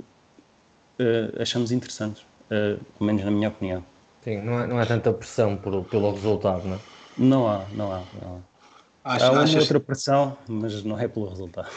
[1.40, 3.82] achamos interessantes, pelo menos na minha opinião.
[4.22, 6.78] Sim, não há, não há tanta pressão por, pelo resultado, não é?
[7.16, 8.02] Não há, não há.
[8.20, 8.44] Não
[9.02, 9.14] há.
[9.14, 9.62] há uma achas...
[9.62, 11.70] outra pressão, mas não é pelo resultado.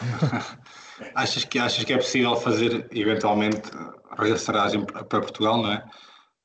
[1.14, 3.62] achas, que, achas que é possível fazer, eventualmente,
[4.18, 5.84] regressaragem para Portugal, não é?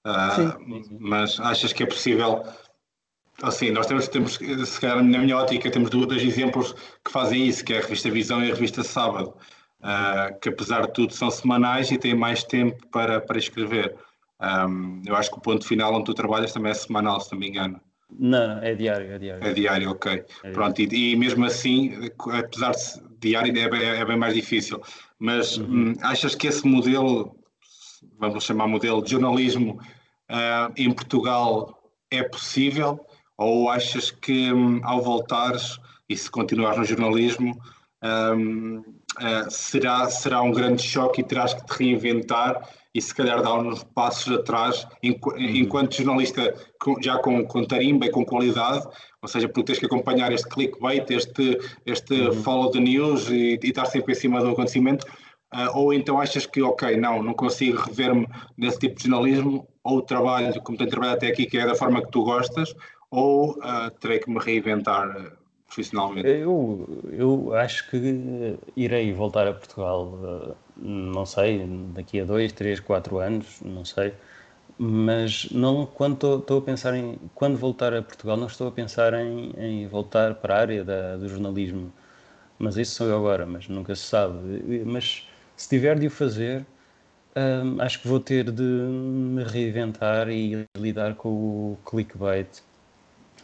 [0.07, 0.97] Uh, Sim.
[1.01, 2.45] Mas achas que é possível
[3.41, 6.73] Assim, nós temos, temos, se calhar na minha ótica, temos dois exemplos
[7.03, 9.33] que fazem isso, que é a revista Visão e a revista Sábado,
[9.81, 13.95] uh, que apesar de tudo são semanais e têm mais tempo para, para escrever.
[14.41, 17.39] Um, eu acho que o ponto final onde tu trabalhas também é semanal, se não
[17.39, 17.79] me engano.
[18.11, 19.47] Não, é diário, é diário.
[19.47, 20.23] É diário, ok.
[20.43, 20.97] É Pronto, diário.
[20.97, 24.81] E, e, mesmo assim, apesar de diário, é bem, é bem mais difícil.
[25.19, 25.91] Mas uhum.
[25.91, 27.35] hum, achas que esse modelo,
[28.17, 29.79] vamos chamar modelo de jornalismo,
[30.29, 31.79] uh, em Portugal
[32.09, 32.99] é possível?
[33.39, 37.59] Ou achas que hum, ao voltares e se continuares no jornalismo
[38.03, 38.83] um, uh,
[39.19, 42.61] eh, será, será um grande choque e terás que te reinventar
[42.93, 45.37] e se calhar dar uns passos atrás uhum.
[45.37, 46.53] enquanto jornalista
[47.01, 48.87] já com, com tarimba e com qualidade,
[49.21, 52.43] ou seja, porque tens que acompanhar este clickbait, este, este uhum.
[52.43, 55.05] follow the news e, e estar sempre em cima do acontecimento,
[55.53, 58.27] uh, ou então achas que, ok, não, não consigo rever-me
[58.57, 62.01] nesse tipo de jornalismo, ou trabalho como tenho trabalhado até aqui, que é da forma
[62.01, 62.73] que tu gostas,
[63.11, 65.31] ou uh, terei que me reinventar uh,
[65.65, 66.27] profissionalmente?
[66.27, 72.79] Eu, eu acho que irei voltar a Portugal, uh, não sei, daqui a dois, três,
[72.79, 74.13] quatro anos, não sei.
[74.77, 79.13] Mas não quando estou a pensar em quando voltar a Portugal, não estou a pensar
[79.13, 81.91] em, em voltar para a área da, do jornalismo.
[82.57, 84.35] Mas isso sou eu agora, mas nunca se sabe.
[84.85, 86.65] Mas se tiver de o fazer,
[87.79, 92.61] acho que vou ter de me reinventar e lidar com o clickbait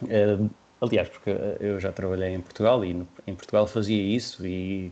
[0.04, 0.50] Uh,
[0.82, 4.92] aliás, porque eu já trabalhei em Portugal e no, em Portugal fazia isso e,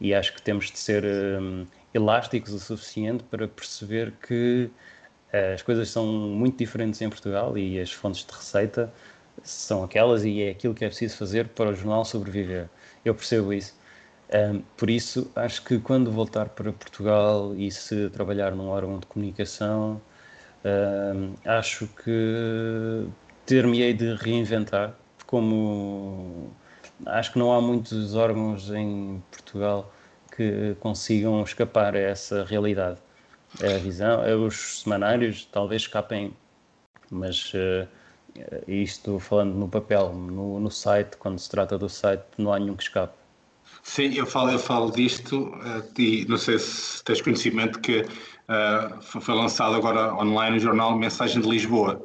[0.00, 4.70] e acho que temos de ser um, elásticos o suficiente para perceber que
[5.54, 8.92] as coisas são muito diferentes em Portugal e as fontes de receita
[9.42, 12.68] são aquelas e é aquilo que é preciso fazer para o jornal sobreviver.
[13.04, 13.74] Eu percebo isso.
[14.32, 19.06] Um, por isso, acho que quando voltar para Portugal e se trabalhar num órgão de
[19.06, 20.00] comunicação,
[20.64, 23.06] um, acho que
[23.46, 24.94] ter-me-ei de reinventar,
[25.26, 26.50] como
[27.06, 29.92] acho que não há muitos órgãos em Portugal
[30.34, 32.98] que consigam escapar a essa realidade.
[33.60, 36.32] É a visão, é os semanários talvez escapem,
[37.08, 37.86] mas uh,
[38.66, 42.74] isto falando no papel, no, no, site, quando se trata do site, não há nenhum
[42.74, 43.14] que escape.
[43.82, 45.52] Sim, eu falo, eu falo disto
[45.96, 51.40] e não sei se tens conhecimento que uh, foi lançado agora online o jornal Mensagem
[51.40, 52.02] de Lisboa,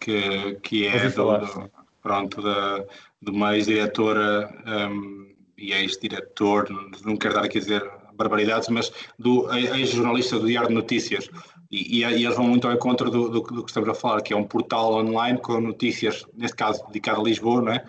[0.00, 1.70] que, que é do, do,
[2.02, 2.78] pronto, da,
[3.22, 6.68] de uma ex-diretora um, e ex-diretor,
[7.04, 11.28] não quero dar aqui a dizer barbaridades, mas do ex-jornalista do Diário de Notícias.
[11.70, 14.20] E, e, e, eles vão muito ao encontro do, do, do, que estamos a falar,
[14.22, 17.84] que é um portal online com notícias, neste caso dedicado a Lisboa, não é?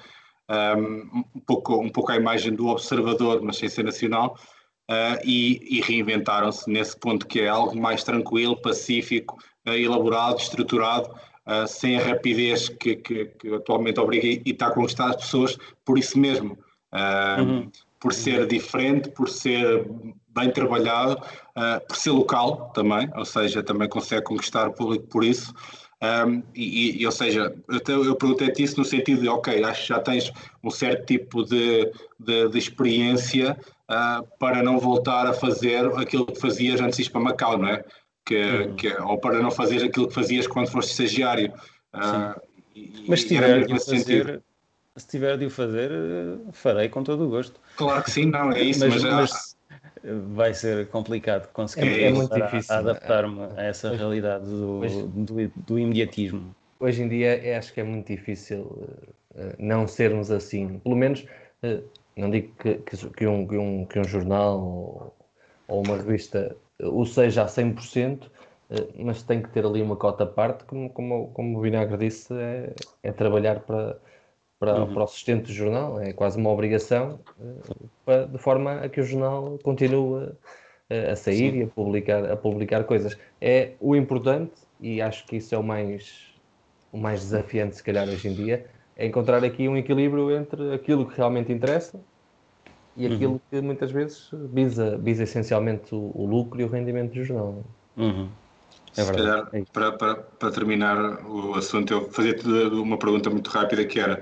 [0.77, 4.37] Um, um, pouco, um pouco à imagem do Observador, mas sem ser nacional,
[4.89, 9.37] uh, e, e reinventaram-se nesse ponto que é algo mais tranquilo, pacífico,
[9.67, 11.09] uh, elaborado, estruturado,
[11.47, 15.57] uh, sem a rapidez que, que, que, atualmente obriga e está a conquistar as pessoas
[15.85, 16.57] por isso mesmo.
[16.93, 17.71] Uhum.
[17.99, 19.87] Por ser diferente, por ser
[20.35, 21.21] bem trabalhado,
[21.87, 25.53] por ser local também, ou seja, também consegue conquistar o público por isso.
[26.01, 27.53] Um, e, e, ou seja,
[27.87, 30.33] eu, eu perguntei-te isso no sentido de, ok, acho que já tens
[30.63, 33.55] um certo tipo de, de, de experiência
[33.87, 37.67] uh, para não voltar a fazer aquilo que fazias antes de ir para Macau, não
[37.67, 37.85] é?
[38.31, 38.75] Que, uhum.
[38.75, 41.51] que, ou para não fazer aquilo que fazias quando foste estagiário.
[41.93, 42.39] Uh,
[42.73, 44.41] e, Mas se tiver de o fazer,
[44.95, 45.91] se tiver de o fazer,
[46.53, 47.59] farei com todo o gosto.
[47.75, 49.57] Claro que sim, não, é isso, mas, mas, mas
[50.33, 55.03] vai ser complicado conseguir é, é muito difícil adaptar-me a essa hoje, realidade do, hoje,
[55.03, 56.55] do, do, imediatismo.
[56.79, 60.79] Hoje em dia é, acho que é muito difícil uh, não sermos assim.
[60.79, 61.25] Pelo menos,
[61.63, 61.83] uh,
[62.15, 65.15] não digo que, que, um, que, um, que um jornal ou,
[65.67, 68.29] ou uma revista o seja a 100%,
[68.99, 72.33] mas tem que ter ali uma cota à parte, como, como, como o Vinagre disse,
[72.33, 72.73] é,
[73.03, 73.99] é trabalhar para
[74.61, 74.93] para, uhum.
[74.93, 79.01] para o sustento do jornal, é quase uma obrigação, uh, para, de forma a que
[79.01, 80.33] o jornal continue
[80.87, 81.59] a, a sair Sim.
[81.61, 83.17] e a publicar, a publicar coisas.
[83.41, 86.31] É o importante, e acho que isso é o mais,
[86.91, 91.07] o mais desafiante, se calhar, hoje em dia, é encontrar aqui um equilíbrio entre aquilo
[91.07, 91.99] que realmente interessa
[92.97, 93.15] e uhum.
[93.15, 93.39] aquilo uhum.
[93.49, 97.63] que muitas vezes visa, visa essencialmente o, o lucro e o rendimento do jornal.
[97.97, 98.27] Uhum.
[98.97, 103.49] É Se calhar, é para, para, para terminar o assunto, eu fazia-te uma pergunta muito
[103.49, 104.21] rápida que era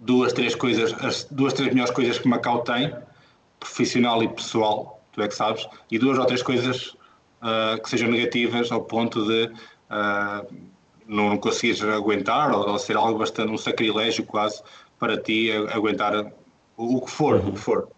[0.00, 2.94] duas, três coisas, as duas, três melhores coisas que Macau tem,
[3.58, 6.88] profissional e pessoal, tu é que sabes, e duas ou três coisas
[7.40, 10.54] uh, que sejam negativas ao ponto de uh,
[11.06, 14.62] não conseguires aguentar ou, ou, ser algo bastante um sacrilégio quase
[14.98, 16.32] para ti aguentar
[16.76, 17.48] o, o que for, uhum.
[17.48, 17.88] o que for.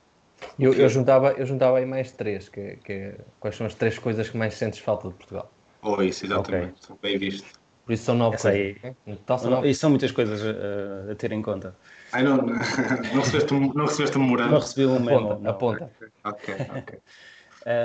[0.59, 4.29] Eu, eu, juntava, eu juntava aí mais três, que, que, quais são as três coisas
[4.29, 5.51] que mais sentes falta de Portugal?
[5.83, 6.97] Oh, isso, exatamente, okay.
[7.11, 7.47] bem visto.
[7.85, 8.77] Por isso são nove Essa coisas.
[8.83, 9.69] Aí, então, são nove.
[9.69, 11.77] E são muitas coisas a, a ter em conta.
[12.13, 12.55] Ai, não, não
[13.23, 14.53] recebeste, não recebeste um memorando?
[14.53, 15.33] Não recebi um memo.
[15.49, 15.91] Aponta, aponta.
[16.25, 16.99] Ok, ok.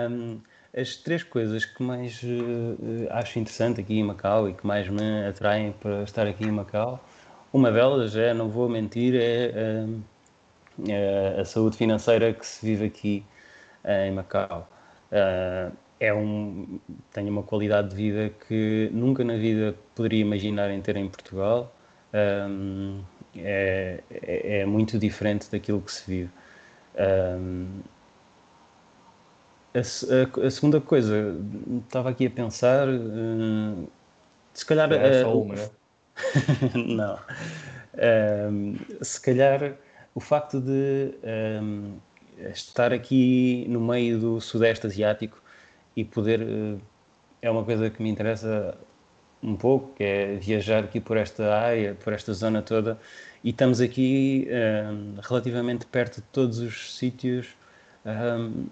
[0.09, 0.41] um,
[0.75, 5.27] as três coisas que mais uh, acho interessante aqui em Macau e que mais me
[5.27, 7.03] atraem para estar aqui em Macau,
[7.53, 9.85] uma delas é, não vou mentir, é, é
[11.39, 13.25] a saúde financeira que se vive aqui
[13.83, 14.69] uh, em Macau.
[15.11, 16.79] Uh, é um,
[17.13, 21.71] tem uma qualidade de vida que nunca na vida poderia imaginar em ter em Portugal.
[22.13, 26.31] É, é, é, muito diferente daquilo que se vive.
[26.97, 27.37] A,
[29.77, 31.37] a, a, segunda coisa,
[31.85, 33.87] estava aqui a pensar, uh,
[34.53, 34.91] se calhar.
[34.91, 35.69] É só uma, né?
[36.75, 37.19] não.
[39.01, 39.77] Se calhar
[40.13, 41.13] o facto de
[41.61, 41.97] um,
[42.51, 45.41] estar aqui no meio do Sudeste Asiático
[45.95, 46.41] e poder.
[46.41, 46.81] Uh,
[47.41, 48.77] é uma coisa que me interessa
[49.41, 52.99] um pouco, que é viajar aqui por esta área, por esta zona toda,
[53.43, 57.47] e estamos aqui um, relativamente perto de todos os sítios
[58.05, 58.67] um,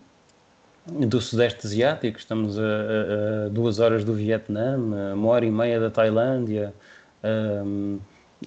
[1.08, 2.20] do Sudeste Asiático.
[2.20, 4.78] Estamos a, a, a, duas horas do Vietnã,
[5.14, 6.74] uma hora e meia da Tailândia.
[7.24, 8.00] Um,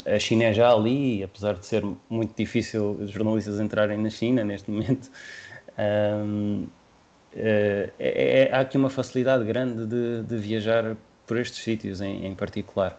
[0.06, 4.44] a China é já ali, apesar de ser muito difícil os jornalistas entrarem na China
[4.44, 5.10] neste momento.
[5.78, 6.66] Um,
[7.34, 12.26] é, é, é, há aqui uma facilidade grande de, de viajar por estes sítios em,
[12.26, 12.98] em particular.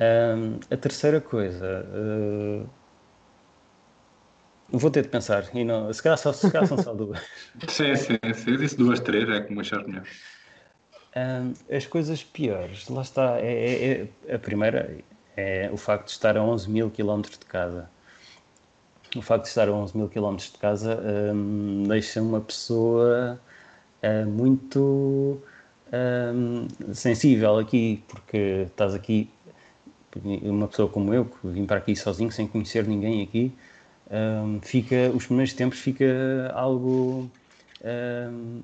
[0.00, 2.68] Um, a terceira coisa, uh,
[4.70, 7.20] vou ter de pensar, e não, se, calhar só, se calhar são só duas.
[7.68, 10.04] sim, sim, sim, eu disse duas, três, é como achar melhor.
[11.14, 14.98] Um, as coisas piores, lá está, é, é, é, a primeira
[15.36, 17.88] é o facto de estar a 11 mil quilómetros de casa.
[19.16, 20.98] O facto de estar a 11 mil quilómetros de casa
[21.34, 23.40] um, deixa uma pessoa
[24.02, 25.42] uh, muito
[25.92, 29.28] um, sensível aqui, porque estás aqui,
[30.42, 33.52] uma pessoa como eu, que vim para aqui sozinho, sem conhecer ninguém aqui,
[34.10, 37.30] um, fica, os primeiros tempos fica algo
[37.80, 38.62] uh,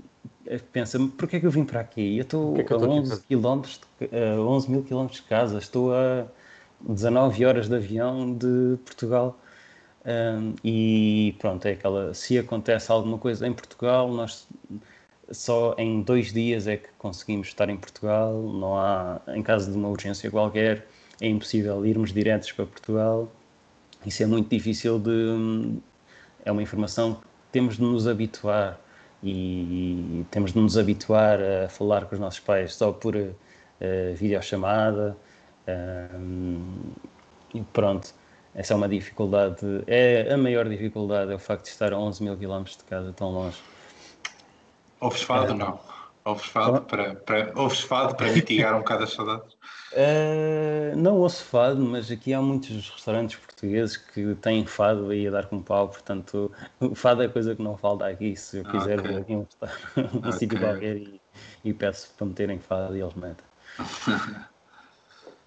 [0.73, 2.17] pensa, porquê é que eu vim para aqui?
[2.17, 5.59] Eu estou é a estou aqui 11, quilómetros de, uh, 11 mil quilómetros de casa,
[5.59, 6.27] estou a
[6.81, 9.39] 19 horas de avião de Portugal.
[10.05, 12.15] Um, e pronto, é aquela.
[12.15, 14.49] Se acontece alguma coisa em Portugal, nós
[15.31, 18.33] só em dois dias é que conseguimos estar em Portugal.
[18.43, 20.87] Não há, em caso de uma urgência qualquer,
[21.21, 23.31] é impossível irmos diretos para Portugal.
[24.07, 25.79] Isso é muito difícil de.
[26.45, 28.81] É uma informação que temos de nos habituar
[29.23, 33.35] e temos de nos habituar a falar com os nossos pais só por uh,
[34.15, 35.17] videochamada.
[35.69, 36.93] Um,
[37.55, 38.15] e pronto,
[38.55, 39.85] essa é uma dificuldade.
[39.87, 43.13] É a maior dificuldade é o facto de estar a 11 mil quilómetros de casa
[43.13, 43.59] tão longe.
[45.01, 45.79] Ouves fado, não?
[46.25, 49.55] Ouves fado para, para, ouves fado para mitigar um bocado as saudades?
[49.93, 55.31] Uh, não ouço fado, mas aqui há muitos restaurantes portugueses que têm fado aí a
[55.31, 58.37] dar com pau, portanto, o fado é coisa que não falta aqui.
[58.37, 59.13] Se eu quiser okay.
[59.13, 59.47] vir aqui um,
[60.15, 60.33] um okay.
[60.33, 61.21] sítio qualquer e,
[61.65, 63.47] e, peço para meterem fado e eles metem.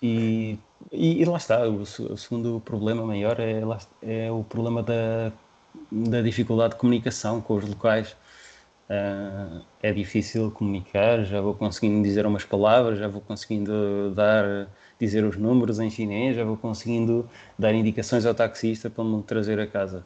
[0.01, 0.57] e,
[0.91, 3.61] e, e, lá está, o, o, segundo problema maior é,
[4.01, 5.31] é o problema da,
[5.91, 8.15] da dificuldade de comunicação com os locais
[8.91, 14.67] Uh, é difícil comunicar, já vou conseguindo dizer umas palavras, já vou conseguindo dar,
[14.99, 19.61] dizer os números em chinês, já vou conseguindo dar indicações ao taxista para me trazer
[19.61, 20.05] a casa.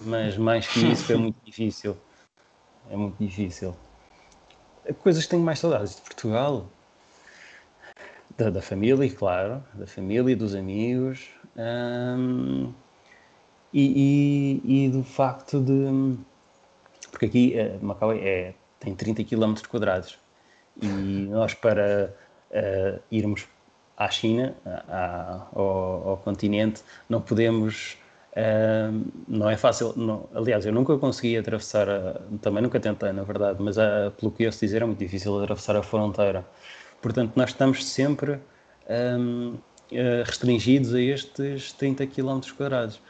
[0.00, 1.94] Mas mais que isso é muito difícil.
[2.90, 3.76] É muito difícil.
[5.02, 6.70] Coisas que tenho mais saudades de Portugal,
[8.36, 12.72] da, da família, claro, da família, dos amigos um,
[13.72, 16.16] e, e, e do facto de
[17.10, 20.18] porque aqui uh, Macau é, tem 30 km quadrados
[20.82, 22.14] e nós para
[22.50, 23.46] uh, irmos
[23.96, 27.96] à China, à, ao, ao, continente, não podemos,
[28.32, 33.22] uh, não é fácil, não, aliás, eu nunca consegui atravessar, a, também nunca tentei, na
[33.22, 36.44] verdade, mas uh, pelo que eu se dizer é muito difícil atravessar a fronteira.
[37.00, 38.38] Portanto, nós estamos sempre
[38.88, 39.56] um,
[40.24, 43.00] restringidos a estes 30 km quadrados.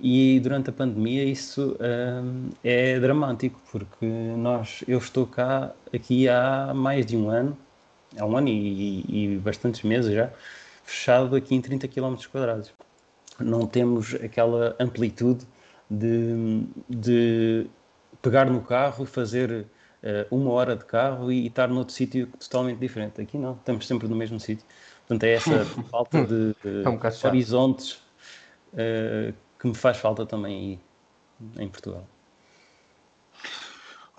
[0.00, 6.72] E durante a pandemia isso hum, é dramático, porque nós, eu estou cá aqui há
[6.72, 7.58] mais de um ano,
[8.16, 10.30] há um ano e, e bastantes meses já,
[10.84, 12.72] fechado aqui em 30 km quadrados.
[13.40, 15.44] Não temos aquela amplitude
[15.90, 17.66] de, de
[18.22, 19.66] pegar no carro e fazer
[20.30, 23.20] uma hora de carro e, e estar noutro sítio totalmente diferente.
[23.20, 24.64] Aqui não, estamos sempre no mesmo sítio.
[25.06, 27.92] Portanto, é essa falta de, de é um horizontes
[28.74, 30.80] uh, que me faz falta também
[31.56, 32.06] aí em Portugal.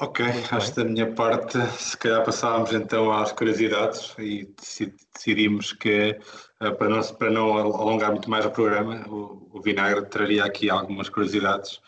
[0.01, 4.49] Ok, Muito acho que da minha parte, se calhar passávamos então às curiosidades e
[5.13, 6.17] decidimos que,
[6.61, 10.69] eh, para não, para não alongar muito mais o programa, o, o Vinagre traria aqui
[10.69, 11.81] algumas curiosidades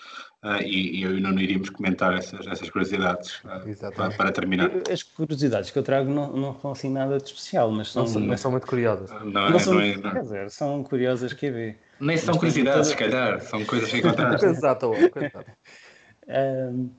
[0.43, 4.31] Uh, e, e, eu e o Nuno iríamos comentar essas, essas curiosidades uh, para, para,
[4.31, 4.71] terminar.
[4.91, 8.21] As curiosidades que eu trago não, não são assim nada de especial, mas são, não,
[8.21, 9.11] não são muito curiosas.
[9.11, 10.11] Não, não, é, são, não é, não.
[10.11, 11.77] Quer dizer, são curiosas que ver.
[11.99, 14.47] Nem são curiosidades, se calhar, são coisas que encontraste.
[14.47, 16.89] Exato, uh,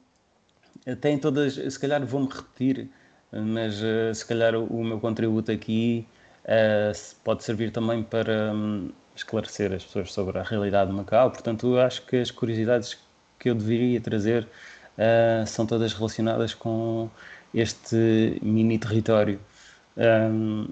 [1.01, 2.89] tem todas, se calhar vou-me repetir,
[3.33, 6.07] mas uh, se calhar o, o, meu contributo aqui
[6.45, 11.33] uh, pode servir também para um, esclarecer as pessoas sobre a realidade de Macau.
[11.33, 12.97] Portanto, eu acho que as curiosidades
[13.43, 14.45] que eu deveria trazer
[14.97, 17.11] uh, são todas relacionadas com
[17.53, 19.41] este mini território.
[19.97, 20.69] Um,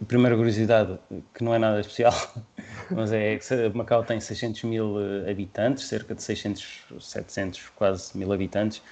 [0.00, 0.96] a primeira curiosidade,
[1.34, 2.14] que não é nada especial,
[2.90, 8.30] mas é que Macau tem 600 mil eh, habitantes, cerca de 600, 700, quase mil
[8.32, 8.82] habitantes,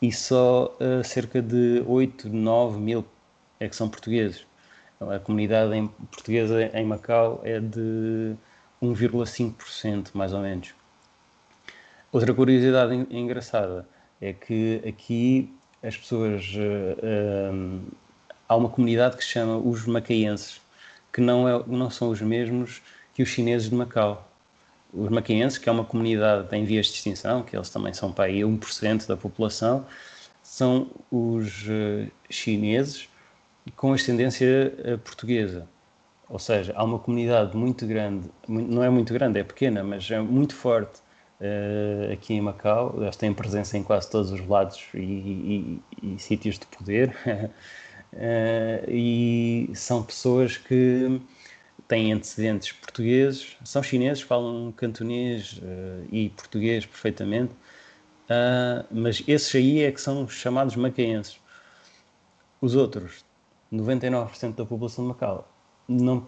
[0.00, 3.04] e só uh, cerca de 8, 9 mil
[3.60, 4.46] é que são portugueses.
[5.00, 8.34] A comunidade em, portuguesa em Macau é de
[8.82, 10.74] 1,5%, mais ou menos.
[12.14, 13.88] Outra curiosidade engraçada
[14.20, 15.52] é que aqui
[15.82, 16.46] as pessoas.
[16.54, 17.82] Uh,
[18.48, 20.60] há uma comunidade que se chama os macaenses,
[21.12, 22.80] que não, é, não são os mesmos
[23.14, 24.30] que os chineses de Macau.
[24.92, 28.26] Os macaenses, que é uma comunidade em vias de extinção, que eles também são para
[28.26, 29.84] aí 1% da população,
[30.40, 33.08] são os uh, chineses
[33.74, 35.68] com ascendência uh, portuguesa.
[36.28, 40.20] Ou seja, há uma comunidade muito grande, não é muito grande, é pequena, mas é
[40.20, 41.02] muito forte
[41.40, 42.94] uh, aqui em Macau.
[43.02, 47.10] Eles têm presença em quase todos os lados e, e, e sítios de poder.
[48.12, 51.20] uh, e são pessoas que
[51.88, 57.52] têm antecedentes portugueses, são chineses, falam cantonês uh, e português perfeitamente,
[58.90, 61.38] mas esses aí é que são chamados macaenses.
[62.58, 63.22] Os outros,
[63.70, 65.46] 99% da população de Macau,
[65.86, 66.26] não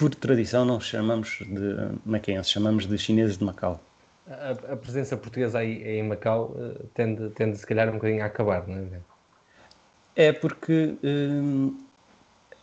[0.00, 1.76] por tradição não chamamos de
[2.06, 3.78] maquenses, chamamos de chineses de Macau.
[4.26, 8.22] a, a, presença portuguesa aí, aí em Macau uh, tende, tende, se calhar, um bocadinho
[8.22, 9.00] a acabar, não é?
[10.16, 11.78] É porque um,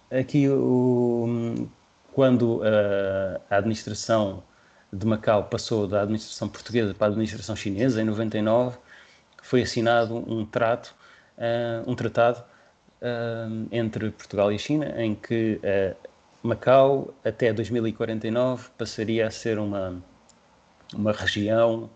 [0.09, 1.69] aqui o,
[2.11, 4.43] quando a, a administração
[4.91, 8.79] de Macau passou da administração portuguesa para a administração chinesa, em 99,
[9.43, 10.95] foi assinado um trato,
[11.37, 12.43] uh, um tratado
[12.99, 16.07] uh, entre Portugal e a China, em que uh,
[16.43, 20.01] Macau, até 2049, passaria a ser uma,
[20.93, 21.89] uma região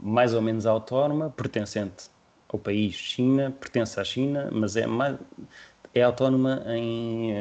[0.00, 2.10] mais ou menos autónoma, pertencente
[2.48, 5.16] ao país China, pertence à China, mas é, mais,
[5.94, 7.32] é autónoma em,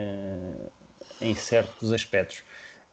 [1.22, 2.44] em certos aspectos.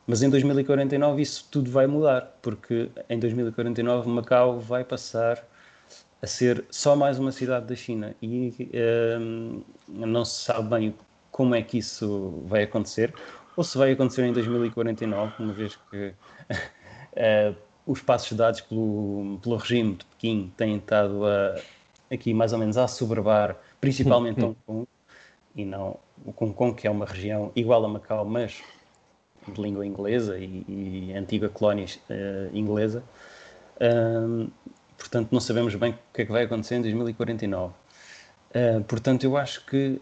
[0.07, 5.43] Mas em 2049 isso tudo vai mudar, porque em 2049 Macau vai passar
[6.23, 8.71] a ser só mais uma cidade da China e
[9.21, 10.95] um, não se sabe bem
[11.35, 13.13] como é que isso vai acontecer,
[13.57, 16.15] ou se vai acontecer em 2049, uma vez que
[16.49, 21.57] uh, os passos dados pelo, pelo regime de Pequim têm estado a,
[22.09, 24.87] aqui mais ou menos a soberbar principalmente Hong Kong,
[25.57, 28.63] e não o Hong Kong, que é uma região igual a Macau, mas
[29.49, 33.03] de língua inglesa e, e antiga colónia uh, inglesa.
[34.97, 37.75] Portanto, não sabemos bem o que é que vai acontecer em 2049.
[38.55, 40.01] Uh, portanto, eu acho que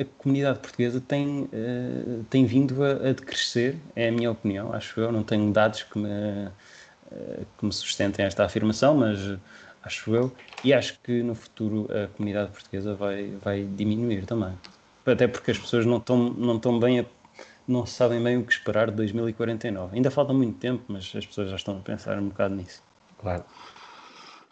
[0.00, 5.00] a comunidade portuguesa tem, uh, tem vindo a, a, decrescer, é a minha opinião, acho
[5.00, 5.12] eu.
[5.12, 9.38] Não tenho dados que me, uh, que me sustentem esta afirmação, mas
[9.82, 10.32] acho eu.
[10.64, 14.52] E acho que no futuro a comunidade portuguesa vai, vai diminuir também.
[15.04, 17.04] Até porque as pessoas não estão, não estão bem a
[17.66, 19.94] não sabem bem o que esperar de 2049.
[19.94, 22.82] Ainda falta muito tempo, mas as pessoas já estão a pensar um bocado nisso.
[23.18, 23.44] Claro.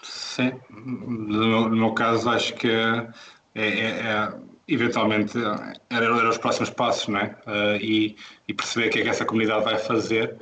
[0.02, 2.68] Sim, no, no meu caso acho que
[3.54, 4.32] é, é, é
[4.68, 5.36] eventualmente
[5.90, 7.36] eram era os próximos passos, não é?
[7.46, 10.36] Uh, e, e, perceber o que é que essa comunidade vai fazer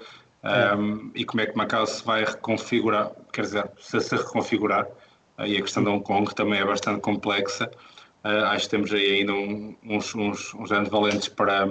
[0.44, 4.86] um, e como é que Macau se vai reconfigurar, quer dizer, se se reconfigurar.
[5.38, 7.70] Uh, e a questão de Hong Kong também é bastante complexa.
[8.24, 11.68] Uh, acho que temos aí ainda um, uns, uns, uns anos valentes para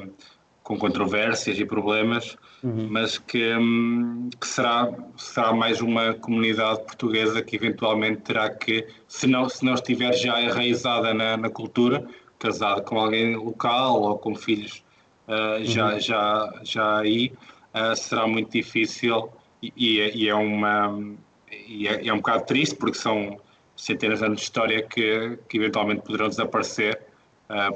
[0.67, 2.89] com controvérsias e problemas, uhum.
[2.91, 9.27] mas que, hum, que, será, será mais uma comunidade portuguesa que eventualmente terá que, se
[9.27, 12.05] não, se não estiver já enraizada na, na cultura,
[12.37, 14.83] casada com alguém local ou com filhos
[15.29, 15.99] uh, já, uhum.
[16.01, 17.31] já, já aí,
[17.73, 19.29] uh, será muito difícil
[19.63, 19.71] e,
[20.13, 21.01] e, é, uma,
[21.65, 23.37] e é, é um bocado triste porque são
[23.73, 27.06] centenas de anos de história que, que eventualmente poderão desaparecer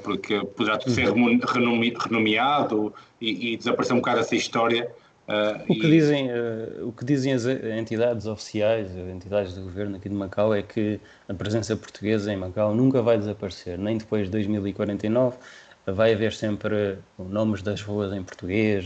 [0.04, 4.92] porque poderá tudo ser renomeado e, e, desaparecer um bocado essa história.
[5.28, 5.92] Uh, o, que e...
[5.92, 10.54] dizem, uh, o que dizem as entidades oficiais, as entidades do governo aqui de Macau,
[10.54, 11.00] é que
[11.30, 15.38] a presença portuguesa em Macau nunca vai desaparecer, nem depois de 2049.
[15.86, 18.86] Vai haver sempre nomes das ruas em português,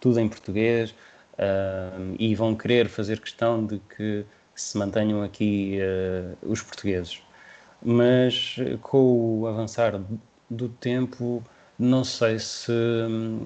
[0.00, 0.92] tudo em português,
[2.18, 5.78] e vão querer fazer questão de que se mantenham aqui
[6.42, 7.22] os portugueses
[7.88, 10.02] mas com o avançar
[10.50, 11.40] do tempo,
[11.78, 12.72] não sei se,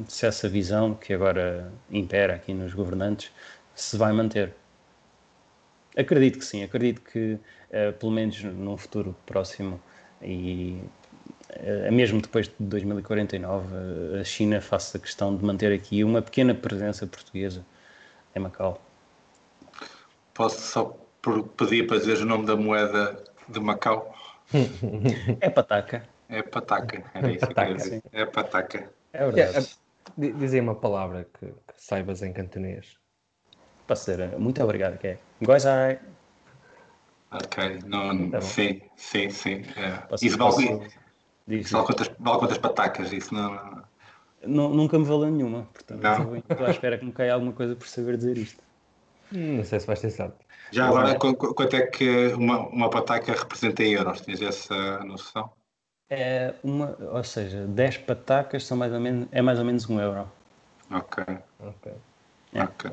[0.09, 3.31] se essa visão que agora impera aqui nos governantes
[3.75, 4.55] se vai manter.
[5.95, 9.79] Acredito que sim, acredito que, uh, pelo menos num futuro próximo,
[10.23, 10.81] e
[11.51, 16.55] uh, mesmo depois de 2049, uh, a China faça questão de manter aqui uma pequena
[16.55, 17.63] presença portuguesa
[18.35, 18.81] em Macau.
[20.33, 20.97] Posso só
[21.59, 24.15] pedir para dizer o nome da moeda de Macau?
[25.41, 26.03] É pataca.
[26.29, 28.03] É pataca, era isso pataca, que eu dizer.
[28.13, 28.91] É pataca.
[29.13, 29.77] É verdade.
[30.19, 32.99] É, dizem uma palavra que, que, saibas em cantonês.
[33.89, 35.99] Eh, muito obrigado, que é Gozai.
[37.33, 39.63] Ok, não, tá sim, sim, sim.
[39.77, 40.03] É.
[40.23, 40.89] Isso vale,
[41.49, 43.83] isso vale, quantas, vale quantas patacas, isso não,
[44.47, 44.69] não...
[44.71, 46.37] Nunca me valeu nenhuma, portanto não.
[46.37, 48.63] estou à espera que me caia alguma coisa por saber dizer isto.
[49.33, 50.37] Não sei se vais ter sorte.
[50.73, 54.21] Já agora, quanto é que uma, uma pataca representa em euros?
[54.21, 55.51] Tens essa noção?
[56.09, 60.01] É uma, ou seja, 10 patacas são mais ou menos, é mais ou menos um
[60.01, 60.31] euro.
[60.91, 61.25] Ok.
[61.61, 61.93] Ok.
[62.53, 62.65] É.
[62.65, 62.91] okay.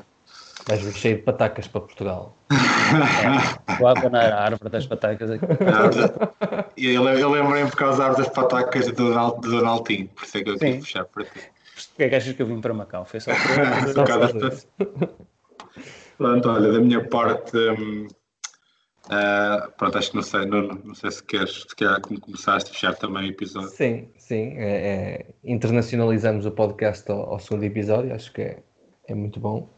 [0.68, 2.36] Vir cheio de patacas para Portugal.
[3.78, 5.44] Vou abanar a árvore das patacas aqui.
[6.76, 10.38] Eu, eu lembrei-me por causa da árvore das patacas de Donald, de Donaldinho, por isso
[10.38, 11.40] é que eu quis fechar para ti.
[11.74, 13.04] Porquê é que achas que eu vim para Macau?
[13.04, 15.18] Foi só por...
[16.18, 18.06] Pronto, olha, da minha parte, um,
[19.06, 22.70] uh, pronto, acho que não sei, não, não sei se queres, se quer como começaste
[22.70, 23.68] a fechar também o episódio.
[23.68, 28.62] Sim, sim, é, é, internacionalizamos o podcast ao, ao, segundo episódio, acho que é,
[29.06, 29.70] é muito bom.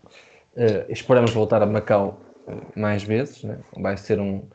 [0.57, 2.19] Uh, esperamos voltar a Macau
[2.75, 3.59] mais vezes, né?
[3.77, 4.49] vai ser um,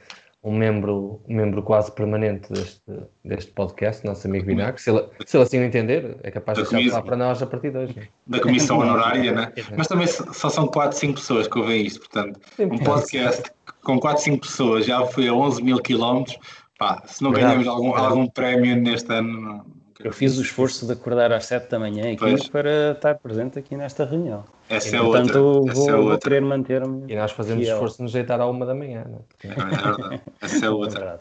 [0.47, 2.81] um membro, um membro quase permanente deste,
[3.23, 4.79] deste podcast, nosso amigo Vinagre.
[4.79, 6.99] Se ele, se ele assim o entender, é capaz de Da deixar comissão.
[6.99, 7.95] lá para nós a partir de hoje.
[7.97, 8.07] né?
[8.27, 9.51] Da comissão honorária, né?
[9.75, 13.51] Mas também só são 4, 5 pessoas que ouvem isto, portanto, um podcast
[13.83, 16.37] com 4, 5 pessoas já foi a 11 mil quilómetros.
[16.77, 17.63] Pá, se não Verdade.
[17.63, 19.41] ganhamos algum, algum prémio neste ano.
[19.41, 19.65] não-
[20.03, 22.47] Eu fiz o esforço de acordar às 7 da manhã aqui Pois.
[22.49, 24.43] para estar presente aqui nesta reunião.
[24.69, 25.71] Essa é Portanto, outra.
[25.71, 27.11] Essa vou, é vou querer manter-me.
[27.11, 27.75] E nós fazemos fiel.
[27.75, 29.05] esforço de nos deitar à uma da manhã.
[29.05, 29.19] Né?
[29.43, 30.21] É verdade.
[30.41, 31.19] Essa é É outra.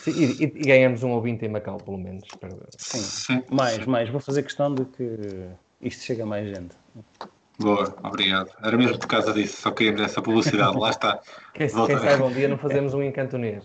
[0.00, 2.24] Sim, E, e- e ganhamos um ouvinte em Macau, pelo menos.
[2.42, 2.58] eu.
[2.78, 2.98] Sim.
[2.98, 3.42] Sim.
[3.50, 4.08] Mais, mais.
[4.08, 5.48] Vou fazer questão de que
[5.82, 6.74] isto chegue a mais gente.
[7.58, 8.50] Boa, obrigado.
[8.62, 10.76] Era mesmo por causa disso, só queríamos essa publicidade.
[10.78, 11.20] Lá está.
[11.52, 11.98] Quem, Volta.
[11.98, 13.64] quem sabe um dia não fazemos um em cantonês.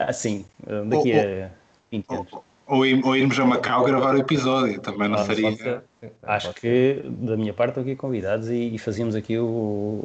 [0.00, 0.44] Ah, sim.
[0.86, 1.50] Daqui Oh, a
[1.90, 2.32] 20 anos.
[2.32, 5.44] Ou, ou ir- ou irmos a Macau gravar o episódio, também não Ah, seria.
[5.50, 5.82] pode ser.
[6.22, 7.02] Acho pode ser.
[7.02, 10.04] que da minha parte estou aqui convidados e, e fazíamos aqui o,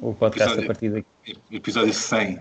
[0.00, 0.64] o podcast Episódio.
[0.64, 1.38] a partir daqui.
[1.50, 2.38] Episódio 100.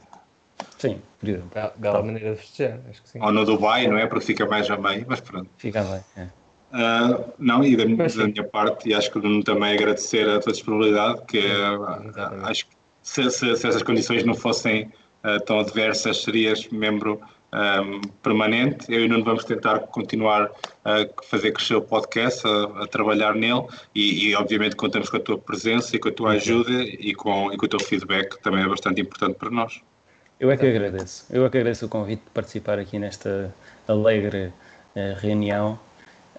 [0.77, 1.49] Sim, por exemplo.
[1.53, 3.19] Bela- Bela maneira de festejar, acho que sim.
[3.21, 4.05] Ou no Dubai, não é?
[4.07, 5.49] Porque fica mais a meio, mas pronto.
[5.57, 6.01] Fica bem.
[6.17, 6.27] é.
[6.71, 10.39] Ah, não, e da, da minha parte, e acho que o Nuno também agradecer a
[10.39, 12.49] tua disponibilidade, que ah, exatamente.
[12.51, 12.71] acho que
[13.01, 14.91] se, se, se essas condições não fossem
[15.23, 17.19] ah, tão adversas, serias membro
[17.51, 18.85] ahm, permanente.
[18.91, 20.49] Eu e o Nuno vamos tentar continuar
[20.85, 25.19] a fazer crescer o podcast, a, a trabalhar nele, e, e, obviamente contamos com a
[25.19, 28.41] tua presença e com a tua ajuda e com, e com o teu feedback, que
[28.43, 29.81] também é bastante importante para nós.
[30.39, 31.25] Eu é que agradeço.
[31.29, 33.53] Eu é que agradeço o convite de participar aqui nesta
[33.87, 34.53] alegre
[34.95, 35.77] eh, reunião.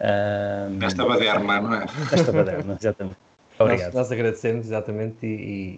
[0.00, 1.84] Ah, Esta baderna, não é?
[2.10, 3.16] Esta baderna, exatamente.
[3.58, 3.92] Nós, Obrigado.
[3.94, 5.28] nós agradecemos exatamente e,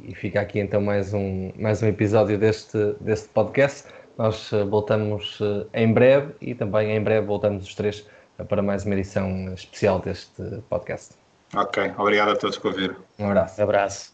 [0.06, 3.88] e- e fica aqui então mais um, mais um episódio deste, deste podcast.
[4.18, 8.06] Nós eh, voltamos eh, em breve e também em breve voltamos os três
[8.38, 11.14] eh, para mais uma edição especial deste podcast.
[11.54, 12.96] Ok, obrigado a todos por ouvir.
[13.18, 13.62] Um abraço.
[13.62, 14.12] Abraço.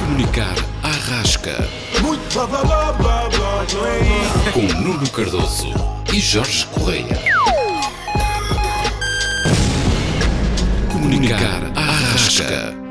[0.00, 1.56] Comunicar à rasca.
[2.02, 4.52] Muito blá blá blá blá blá blá.
[4.52, 5.68] Com Nuno Cardoso
[6.12, 7.18] e Jorge Correia.
[10.92, 12.87] Comunicar à rasca.